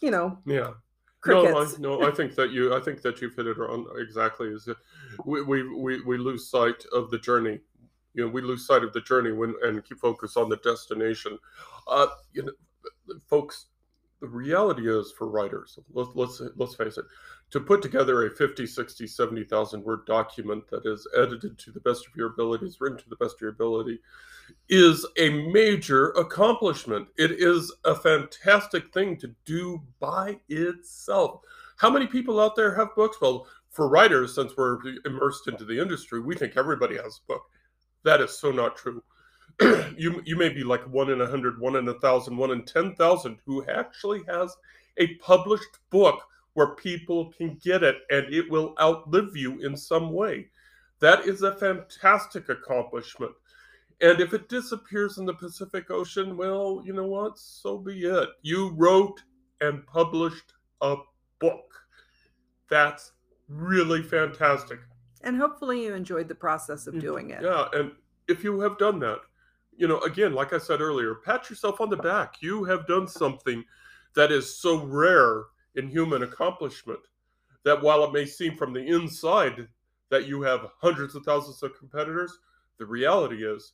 you 0.01 0.11
know 0.11 0.37
Yeah. 0.45 0.73
crickets 1.21 1.79
No, 1.79 1.95
I, 1.95 1.99
no, 1.99 2.07
I 2.07 2.11
think 2.11 2.35
that 2.35 2.51
you, 2.51 2.75
I 2.75 2.79
think 2.79 3.01
that 3.01 3.19
you've 3.21 3.35
hit 3.35 3.47
it 3.47 3.57
on 3.57 3.87
exactly. 3.97 4.49
Is 4.49 4.69
we, 5.25 5.41
we, 5.41 5.63
we, 5.67 6.01
we 6.01 6.17
lose 6.17 6.47
sight 6.49 6.85
of 6.93 7.09
the 7.09 7.17
journey. 7.17 7.59
You 8.13 8.25
know, 8.25 8.31
we 8.31 8.41
lose 8.41 8.67
sight 8.67 8.83
of 8.83 8.93
the 8.93 9.01
journey 9.01 9.31
when 9.31 9.55
and 9.63 9.83
keep 9.83 9.97
focus 9.99 10.37
on 10.37 10.47
the 10.49 10.57
destination. 10.57 11.39
Uh, 11.87 12.07
you 12.33 12.43
know, 12.43 12.51
folks, 13.27 13.67
the 14.21 14.27
reality 14.27 14.87
is 14.87 15.11
for 15.11 15.27
writers. 15.27 15.77
Let's 15.91 16.11
let's 16.13 16.41
let's 16.55 16.75
face 16.75 16.97
it. 16.97 17.05
To 17.49 17.59
put 17.59 17.81
together 17.81 18.25
a 18.25 18.29
50, 18.29 18.65
60, 18.65 19.07
70,000 19.07 19.83
word 19.83 20.05
document 20.05 20.69
that 20.69 20.85
is 20.85 21.05
edited 21.17 21.57
to 21.59 21.71
the 21.71 21.81
best 21.81 22.07
of 22.07 22.15
your 22.15 22.27
abilities, 22.27 22.77
written 22.79 22.99
to 22.99 23.09
the 23.09 23.17
best 23.17 23.35
of 23.35 23.41
your 23.41 23.49
ability, 23.49 23.99
is 24.69 25.05
a 25.17 25.29
major 25.51 26.11
accomplishment. 26.11 27.07
It 27.17 27.31
is 27.31 27.73
a 27.83 27.95
fantastic 27.95 28.93
thing 28.93 29.17
to 29.17 29.35
do 29.43 29.81
by 29.99 30.39
itself. 30.47 31.41
How 31.77 31.89
many 31.89 32.07
people 32.07 32.39
out 32.39 32.55
there 32.55 32.75
have 32.75 32.95
books? 32.95 33.17
Well, 33.19 33.47
for 33.71 33.89
writers, 33.89 34.35
since 34.35 34.55
we're 34.55 34.77
immersed 35.05 35.47
into 35.47 35.65
the 35.65 35.81
industry, 35.81 36.21
we 36.21 36.35
think 36.35 36.55
everybody 36.55 36.95
has 36.97 37.19
a 37.23 37.33
book. 37.33 37.43
That 38.03 38.21
is 38.21 38.37
so 38.37 38.51
not 38.51 38.75
true. 38.75 39.01
you 39.97 40.21
you 40.25 40.35
may 40.35 40.49
be 40.49 40.63
like 40.63 40.83
one 40.83 41.09
in 41.11 41.21
a 41.21 41.27
hundred, 41.27 41.59
one 41.59 41.75
in 41.75 41.87
a 41.87 41.99
thousand, 41.99 42.37
one 42.37 42.51
in 42.51 42.63
ten 42.65 42.95
thousand 42.95 43.37
who 43.45 43.63
actually 43.67 44.21
has 44.27 44.55
a 44.97 45.15
published 45.15 45.79
book 45.89 46.21
where 46.53 46.75
people 46.75 47.31
can 47.31 47.57
get 47.63 47.83
it 47.83 47.95
and 48.09 48.33
it 48.33 48.49
will 48.49 48.75
outlive 48.81 49.35
you 49.35 49.59
in 49.61 49.77
some 49.77 50.11
way. 50.11 50.47
That 50.99 51.25
is 51.25 51.43
a 51.43 51.55
fantastic 51.55 52.49
accomplishment. 52.49 53.31
And 54.01 54.19
if 54.19 54.33
it 54.33 54.49
disappears 54.49 55.17
in 55.17 55.25
the 55.25 55.33
Pacific 55.33 55.89
Ocean, 55.91 56.35
well, 56.35 56.81
you 56.83 56.93
know 56.93 57.05
what? 57.05 57.37
So 57.37 57.77
be 57.77 58.01
it. 58.01 58.29
You 58.41 58.71
wrote 58.75 59.21
and 59.61 59.85
published 59.85 60.53
a 60.81 60.97
book. 61.39 61.71
That's 62.69 63.11
really 63.47 64.01
fantastic. 64.01 64.79
And 65.23 65.37
hopefully 65.37 65.83
you 65.83 65.93
enjoyed 65.93 66.27
the 66.27 66.35
process 66.35 66.87
of 66.87 66.95
Mhm. 66.95 67.01
doing 67.01 67.29
it. 67.29 67.43
Yeah, 67.43 67.67
and 67.73 67.91
if 68.27 68.43
you 68.43 68.59
have 68.61 68.77
done 68.79 68.99
that, 68.99 69.19
you 69.75 69.87
know, 69.87 69.99
again, 70.01 70.33
like 70.33 70.53
I 70.53 70.57
said 70.57 70.81
earlier, 70.81 71.15
pat 71.15 71.49
yourself 71.49 71.81
on 71.81 71.89
the 71.89 71.97
back. 71.97 72.35
You 72.41 72.63
have 72.65 72.87
done 72.87 73.07
something 73.07 73.63
that 74.15 74.31
is 74.31 74.59
so 74.59 74.83
rare 74.83 75.43
in 75.75 75.87
human 75.89 76.23
accomplishment 76.23 76.99
that 77.63 77.81
while 77.81 78.03
it 78.03 78.11
may 78.11 78.25
seem 78.25 78.55
from 78.57 78.73
the 78.73 78.85
inside 78.85 79.67
that 80.09 80.27
you 80.27 80.41
have 80.41 80.67
hundreds 80.81 81.15
of 81.15 81.23
thousands 81.23 81.63
of 81.63 81.77
competitors, 81.77 82.37
the 82.77 82.85
reality 82.85 83.45
is, 83.45 83.73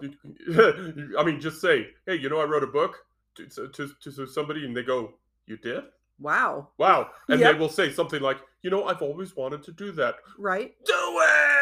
I 0.02 1.22
mean, 1.24 1.40
just 1.40 1.60
say, 1.60 1.88
hey, 2.06 2.16
you 2.16 2.28
know, 2.28 2.40
I 2.40 2.44
wrote 2.44 2.64
a 2.64 2.68
book 2.68 2.96
to, 3.36 3.46
to, 3.68 3.90
to 4.02 4.26
somebody, 4.26 4.64
and 4.64 4.76
they 4.76 4.82
go, 4.82 5.14
you 5.46 5.56
did? 5.56 5.84
Wow. 6.18 6.68
Wow. 6.78 7.10
And 7.28 7.40
Yep. 7.40 7.52
they 7.52 7.58
will 7.58 7.68
say 7.68 7.92
something 7.92 8.20
like, 8.20 8.38
you 8.62 8.70
know, 8.70 8.84
I've 8.84 9.02
always 9.02 9.36
wanted 9.36 9.62
to 9.64 9.72
do 9.72 9.92
that. 9.92 10.16
Right. 10.38 10.74
Do 10.84 10.92
it! 10.94 11.61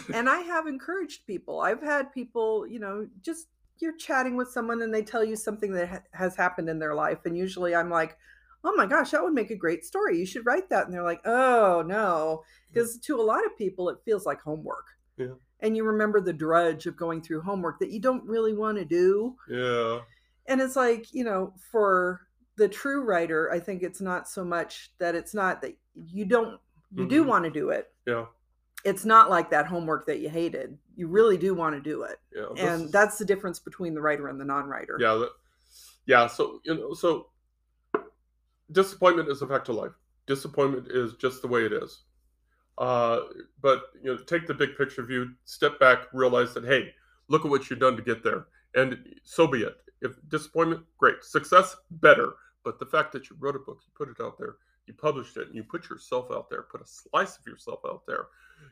and 0.14 0.28
I 0.28 0.40
have 0.40 0.66
encouraged 0.66 1.26
people. 1.26 1.60
I've 1.60 1.82
had 1.82 2.12
people, 2.12 2.66
you 2.66 2.78
know, 2.78 3.06
just 3.22 3.48
you're 3.78 3.96
chatting 3.96 4.36
with 4.36 4.48
someone 4.50 4.82
and 4.82 4.94
they 4.94 5.02
tell 5.02 5.24
you 5.24 5.34
something 5.36 5.72
that 5.72 5.88
ha- 5.88 6.02
has 6.12 6.36
happened 6.36 6.68
in 6.68 6.78
their 6.78 6.94
life. 6.94 7.18
And 7.24 7.36
usually 7.36 7.74
I'm 7.74 7.90
like, 7.90 8.16
oh 8.64 8.72
my 8.76 8.86
gosh, 8.86 9.10
that 9.10 9.22
would 9.22 9.32
make 9.32 9.50
a 9.50 9.56
great 9.56 9.84
story. 9.84 10.18
You 10.18 10.26
should 10.26 10.46
write 10.46 10.70
that. 10.70 10.84
And 10.84 10.94
they're 10.94 11.02
like, 11.02 11.20
oh 11.24 11.82
no. 11.86 12.44
Because 12.68 12.96
to 12.98 13.20
a 13.20 13.22
lot 13.22 13.44
of 13.44 13.56
people, 13.58 13.88
it 13.88 13.98
feels 14.04 14.24
like 14.24 14.40
homework. 14.40 14.86
Yeah. 15.16 15.34
And 15.60 15.76
you 15.76 15.84
remember 15.84 16.20
the 16.20 16.32
drudge 16.32 16.86
of 16.86 16.96
going 16.96 17.22
through 17.22 17.42
homework 17.42 17.80
that 17.80 17.90
you 17.90 18.00
don't 18.00 18.24
really 18.24 18.54
want 18.54 18.78
to 18.78 18.84
do. 18.84 19.36
Yeah. 19.48 20.00
And 20.46 20.60
it's 20.60 20.76
like, 20.76 21.12
you 21.12 21.24
know, 21.24 21.52
for 21.70 22.22
the 22.56 22.68
true 22.68 23.02
writer, 23.04 23.50
I 23.52 23.58
think 23.58 23.82
it's 23.82 24.00
not 24.00 24.28
so 24.28 24.44
much 24.44 24.92
that 24.98 25.14
it's 25.14 25.34
not 25.34 25.60
that 25.62 25.76
you 25.94 26.24
don't, 26.24 26.60
you 26.94 27.08
do 27.08 27.24
Mhm. 27.24 27.26
want 27.28 27.44
to 27.44 27.50
do 27.50 27.70
it 27.70 27.92
Yeah. 28.06 28.26
It's 28.84 29.04
not 29.04 29.30
like 29.30 29.50
that 29.50 29.66
homework 29.66 30.06
that 30.06 30.20
you 30.20 30.28
hated. 30.28 30.76
You 30.96 31.06
really 31.08 31.36
do 31.36 31.54
want 31.54 31.74
to 31.74 31.80
do 31.80 32.02
it. 32.02 32.18
Yeah. 32.34 32.72
And 32.72 32.92
that's 32.92 33.18
the 33.18 33.24
difference 33.24 33.58
between 33.58 33.94
the 33.94 34.00
writer 34.00 34.28
and 34.28 34.40
the 34.40 34.44
non-writer. 34.44 34.96
yeah. 35.00 35.14
That, 35.14 35.30
yeah. 36.06 36.26
So, 36.26 36.60
you 36.64 36.74
know, 36.74 36.94
so 36.94 37.28
disappointment 38.72 39.28
is 39.28 39.42
a 39.42 39.46
fact 39.46 39.68
of 39.68 39.76
life. 39.76 39.92
Disappointment 40.26 40.88
is 40.90 41.14
just 41.14 41.42
the 41.42 41.48
way 41.48 41.64
it 41.64 41.72
is. 41.72 42.02
Uh, 42.78 43.20
but, 43.60 43.82
you 44.02 44.12
know, 44.12 44.16
take 44.24 44.46
the 44.46 44.54
big 44.54 44.76
picture 44.76 45.02
view, 45.02 45.30
step 45.44 45.78
back, 45.78 46.06
realize 46.12 46.54
that, 46.54 46.64
hey, 46.64 46.92
look 47.28 47.44
at 47.44 47.50
what 47.50 47.68
you've 47.68 47.78
done 47.78 47.96
to 47.96 48.02
get 48.02 48.24
there. 48.24 48.46
And 48.74 48.98
so 49.22 49.46
be 49.46 49.62
it. 49.62 49.76
If 50.00 50.16
disappointment, 50.28 50.82
great. 50.98 51.22
Success, 51.22 51.76
better. 51.90 52.32
But 52.64 52.78
the 52.78 52.86
fact 52.86 53.12
that 53.12 53.28
you 53.28 53.36
wrote 53.38 53.56
a 53.56 53.60
book, 53.60 53.80
you 53.84 53.92
put 53.94 54.08
it 54.08 54.22
out 54.24 54.38
there, 54.38 54.56
you 54.86 54.94
published 54.94 55.36
it, 55.36 55.46
and 55.46 55.54
you 55.54 55.62
put 55.62 55.88
yourself 55.88 56.28
out 56.32 56.48
there, 56.48 56.62
put 56.62 56.80
a 56.80 56.86
slice 56.86 57.38
of 57.38 57.46
yourself 57.46 57.80
out 57.86 58.02
there, 58.06 58.26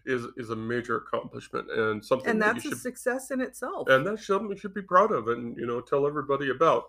is 0.07 0.27
is 0.37 0.51
a 0.51 0.57
major 0.57 0.97
accomplishment 0.97 1.71
and 1.71 2.05
something 2.05 2.31
And 2.31 2.41
that 2.43 2.55
that's 2.55 2.65
you 2.65 2.71
a 2.71 2.75
should 2.75 2.83
success 2.83 3.31
in 3.31 3.41
itself. 3.41 3.89
and 3.89 4.07
that's 4.07 4.27
something 4.27 4.51
you 4.51 4.57
should 4.57 4.75
be 4.75 4.83
proud 4.83 5.13
of 5.13 5.29
and 5.29 5.57
you 5.57 5.67
know 5.67 5.81
tell 5.81 6.07
everybody 6.07 6.51
about. 6.51 6.85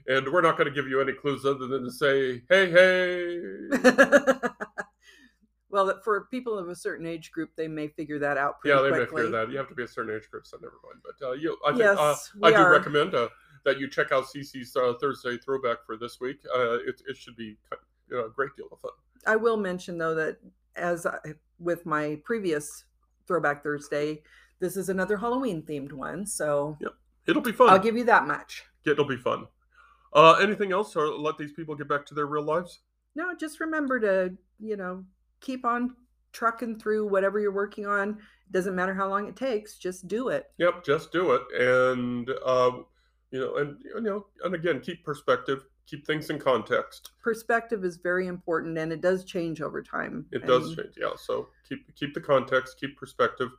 And 0.07 0.27
we're 0.33 0.41
not 0.41 0.57
going 0.57 0.69
to 0.69 0.75
give 0.75 0.88
you 0.88 1.01
any 1.01 1.12
clues 1.12 1.45
other 1.45 1.67
than 1.67 1.85
to 1.85 1.91
say, 1.91 2.43
hey, 2.49 2.71
hey. 2.71 3.41
well, 5.69 6.01
for 6.03 6.29
people 6.31 6.59
of 6.59 6.69
a 6.69 6.77
certain 6.77 7.07
age 7.07 7.31
group, 7.31 7.51
they 7.57 7.69
may 7.69 7.88
figure 7.88 8.19
that 8.19 8.38
out 8.38 8.61
pretty 8.61 8.75
yeah, 8.75 8.83
they 8.83 8.91
may 8.91 9.05
quickly. 9.05 9.23
fear 9.23 9.31
that. 9.33 9.51
You 9.51 9.59
have 9.59 9.69
to 9.69 9.75
be 9.75 9.83
a 9.83 9.88
certain 9.88 10.14
age 10.17 10.31
group, 10.31 10.47
so 10.47 10.57
never 10.62 10.77
mind. 10.83 11.03
But 11.05 11.27
uh, 11.27 11.33
you, 11.33 11.59
I 11.67 11.71
think 11.71 11.81
Yes, 11.81 11.99
uh, 11.99 12.17
I 12.43 12.51
do 12.51 12.57
are. 12.57 12.71
recommend 12.73 13.14
uh, 13.14 13.29
that 13.67 13.79
you 13.79 13.88
check 13.91 14.11
out 14.12 14.25
CC's 14.25 14.75
uh, 14.77 14.95
Thursday 14.99 15.37
throwback 15.37 15.85
for 15.85 15.99
this 15.99 16.21
week. 16.21 16.38
Uh, 16.55 16.79
it, 16.87 17.03
it 17.07 17.17
should 17.17 17.37
be 17.37 17.59
you 18.11 18.17
know, 18.17 18.25
a 18.25 18.31
great 18.31 18.51
deal 18.57 18.69
of 18.73 18.81
fun. 18.81 18.93
I 19.26 19.37
will 19.37 19.57
mention 19.57 19.98
though 19.98 20.14
that 20.14 20.38
as 20.76 21.07
I, 21.07 21.18
with 21.59 21.87
my 21.87 22.20
previous 22.24 22.85
Throwback 23.26 23.62
Thursday, 23.62 24.22
this 24.61 24.76
is 24.76 24.88
another 24.88 25.16
Halloween 25.16 25.62
themed 25.62 25.92
one, 25.92 26.26
so 26.26 26.76
It'll 27.28 27.42
be 27.42 27.52
fun. 27.52 27.68
I'll 27.68 27.78
give 27.78 27.96
you 27.96 28.04
that 28.04 28.26
much. 28.26 28.64
It'll 28.87 29.04
be 29.04 29.18
fun. 29.18 29.46
Uh, 30.14 30.33
anything 30.40 30.72
else, 30.72 30.96
or 30.96 31.09
let 31.09 31.37
these 31.37 31.52
people 31.52 31.74
get 31.74 31.87
back 31.87 32.07
to 32.07 32.14
their 32.14 32.26
real 32.26 32.42
lives? 32.42 32.81
No, 33.14 33.35
just 33.38 33.61
remember 33.61 34.00
to 34.00 34.35
you 34.59 34.76
know 34.76 35.04
keep 35.40 35.66
on 35.66 35.94
trucking 36.33 36.78
through 36.78 37.07
whatever 37.07 37.38
you're 37.38 37.52
working 37.52 37.87
on. 37.87 38.18
Doesn't 38.50 38.74
matter 38.74 38.94
how 38.94 39.09
long 39.09 39.28
it 39.28 39.37
takes, 39.37 39.76
just 39.76 40.09
do 40.09 40.28
it. 40.28 40.46
Yep, 40.57 40.85
just 40.85 41.12
do 41.12 41.33
it, 41.33 41.42
and 41.61 42.31
uh, 42.46 42.70
you 43.31 43.40
know, 43.40 43.57
and 43.57 43.76
you 43.85 44.00
know, 44.00 44.26
and 44.42 44.54
again, 44.54 44.81
keep 44.81 45.04
perspective, 45.04 45.66
keep 45.88 46.07
things 46.07 46.31
in 46.31 46.38
context. 46.38 47.11
Perspective 47.22 47.85
is 47.85 47.96
very 47.96 48.27
important, 48.27 48.77
and 48.79 48.92
it 48.92 49.01
does 49.01 49.24
change 49.24 49.61
over 49.61 49.83
time. 49.83 50.27
It 50.33 50.46
does 50.46 50.77
change, 50.77 50.94
yeah. 50.96 51.11
So 51.16 51.48
keep 51.68 51.94
keep 51.94 52.14
the 52.14 52.20
context, 52.20 52.79
keep 52.79 52.96
perspective, 52.96 53.51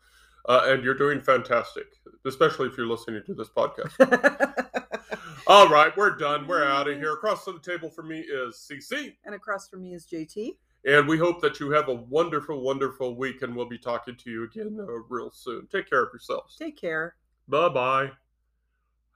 uh, 0.48 0.62
and 0.66 0.84
you're 0.84 0.94
doing 0.96 1.20
fantastic, 1.20 1.88
especially 2.26 2.68
if 2.68 2.78
you're 2.78 2.88
listening 2.88 3.24
to 3.26 3.34
this 3.34 3.50
podcast. 3.50 3.94
All 5.48 5.68
right, 5.68 5.96
we're 5.98 6.16
done. 6.16 6.48
We're 6.48 6.64
out 6.64 6.88
of 6.88 6.98
here. 6.98 7.14
Across 7.14 7.46
the 7.46 7.60
table 7.60 7.90
from 7.90 8.10
me 8.10 8.20
is 8.20 8.70
CC, 8.72 9.16
and 9.26 9.34
across 9.34 9.68
from 9.68 9.82
me 9.82 9.96
is 9.96 10.06
JT. 10.06 10.58
and 10.86 11.08
we 11.08 11.18
hope 11.18 11.42
that 11.42 11.60
you 11.60 11.72
have 11.72 11.90
a 11.90 11.94
wonderful, 11.96 12.62
wonderful 12.62 13.16
week, 13.16 13.42
and 13.42 13.56
we'll 13.56 13.68
be 13.68 13.80
talking 13.80 14.16
to 14.16 14.30
you 14.30 14.44
again 14.44 14.78
uh, 14.80 14.86
real 15.10 15.32
soon. 15.32 15.68
Take 15.72 15.90
care 15.90 16.04
of 16.04 16.10
yourselves. 16.14 16.56
Take 16.56 16.78
care. 16.80 17.16
Bye 17.48 17.70
bye. 17.70 18.12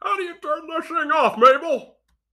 How 0.01 0.17
do 0.17 0.23
you 0.23 0.35
turn 0.41 0.67
this 0.67 0.87
thing 0.87 1.11
off, 1.11 1.37
Mabel? 1.37 1.97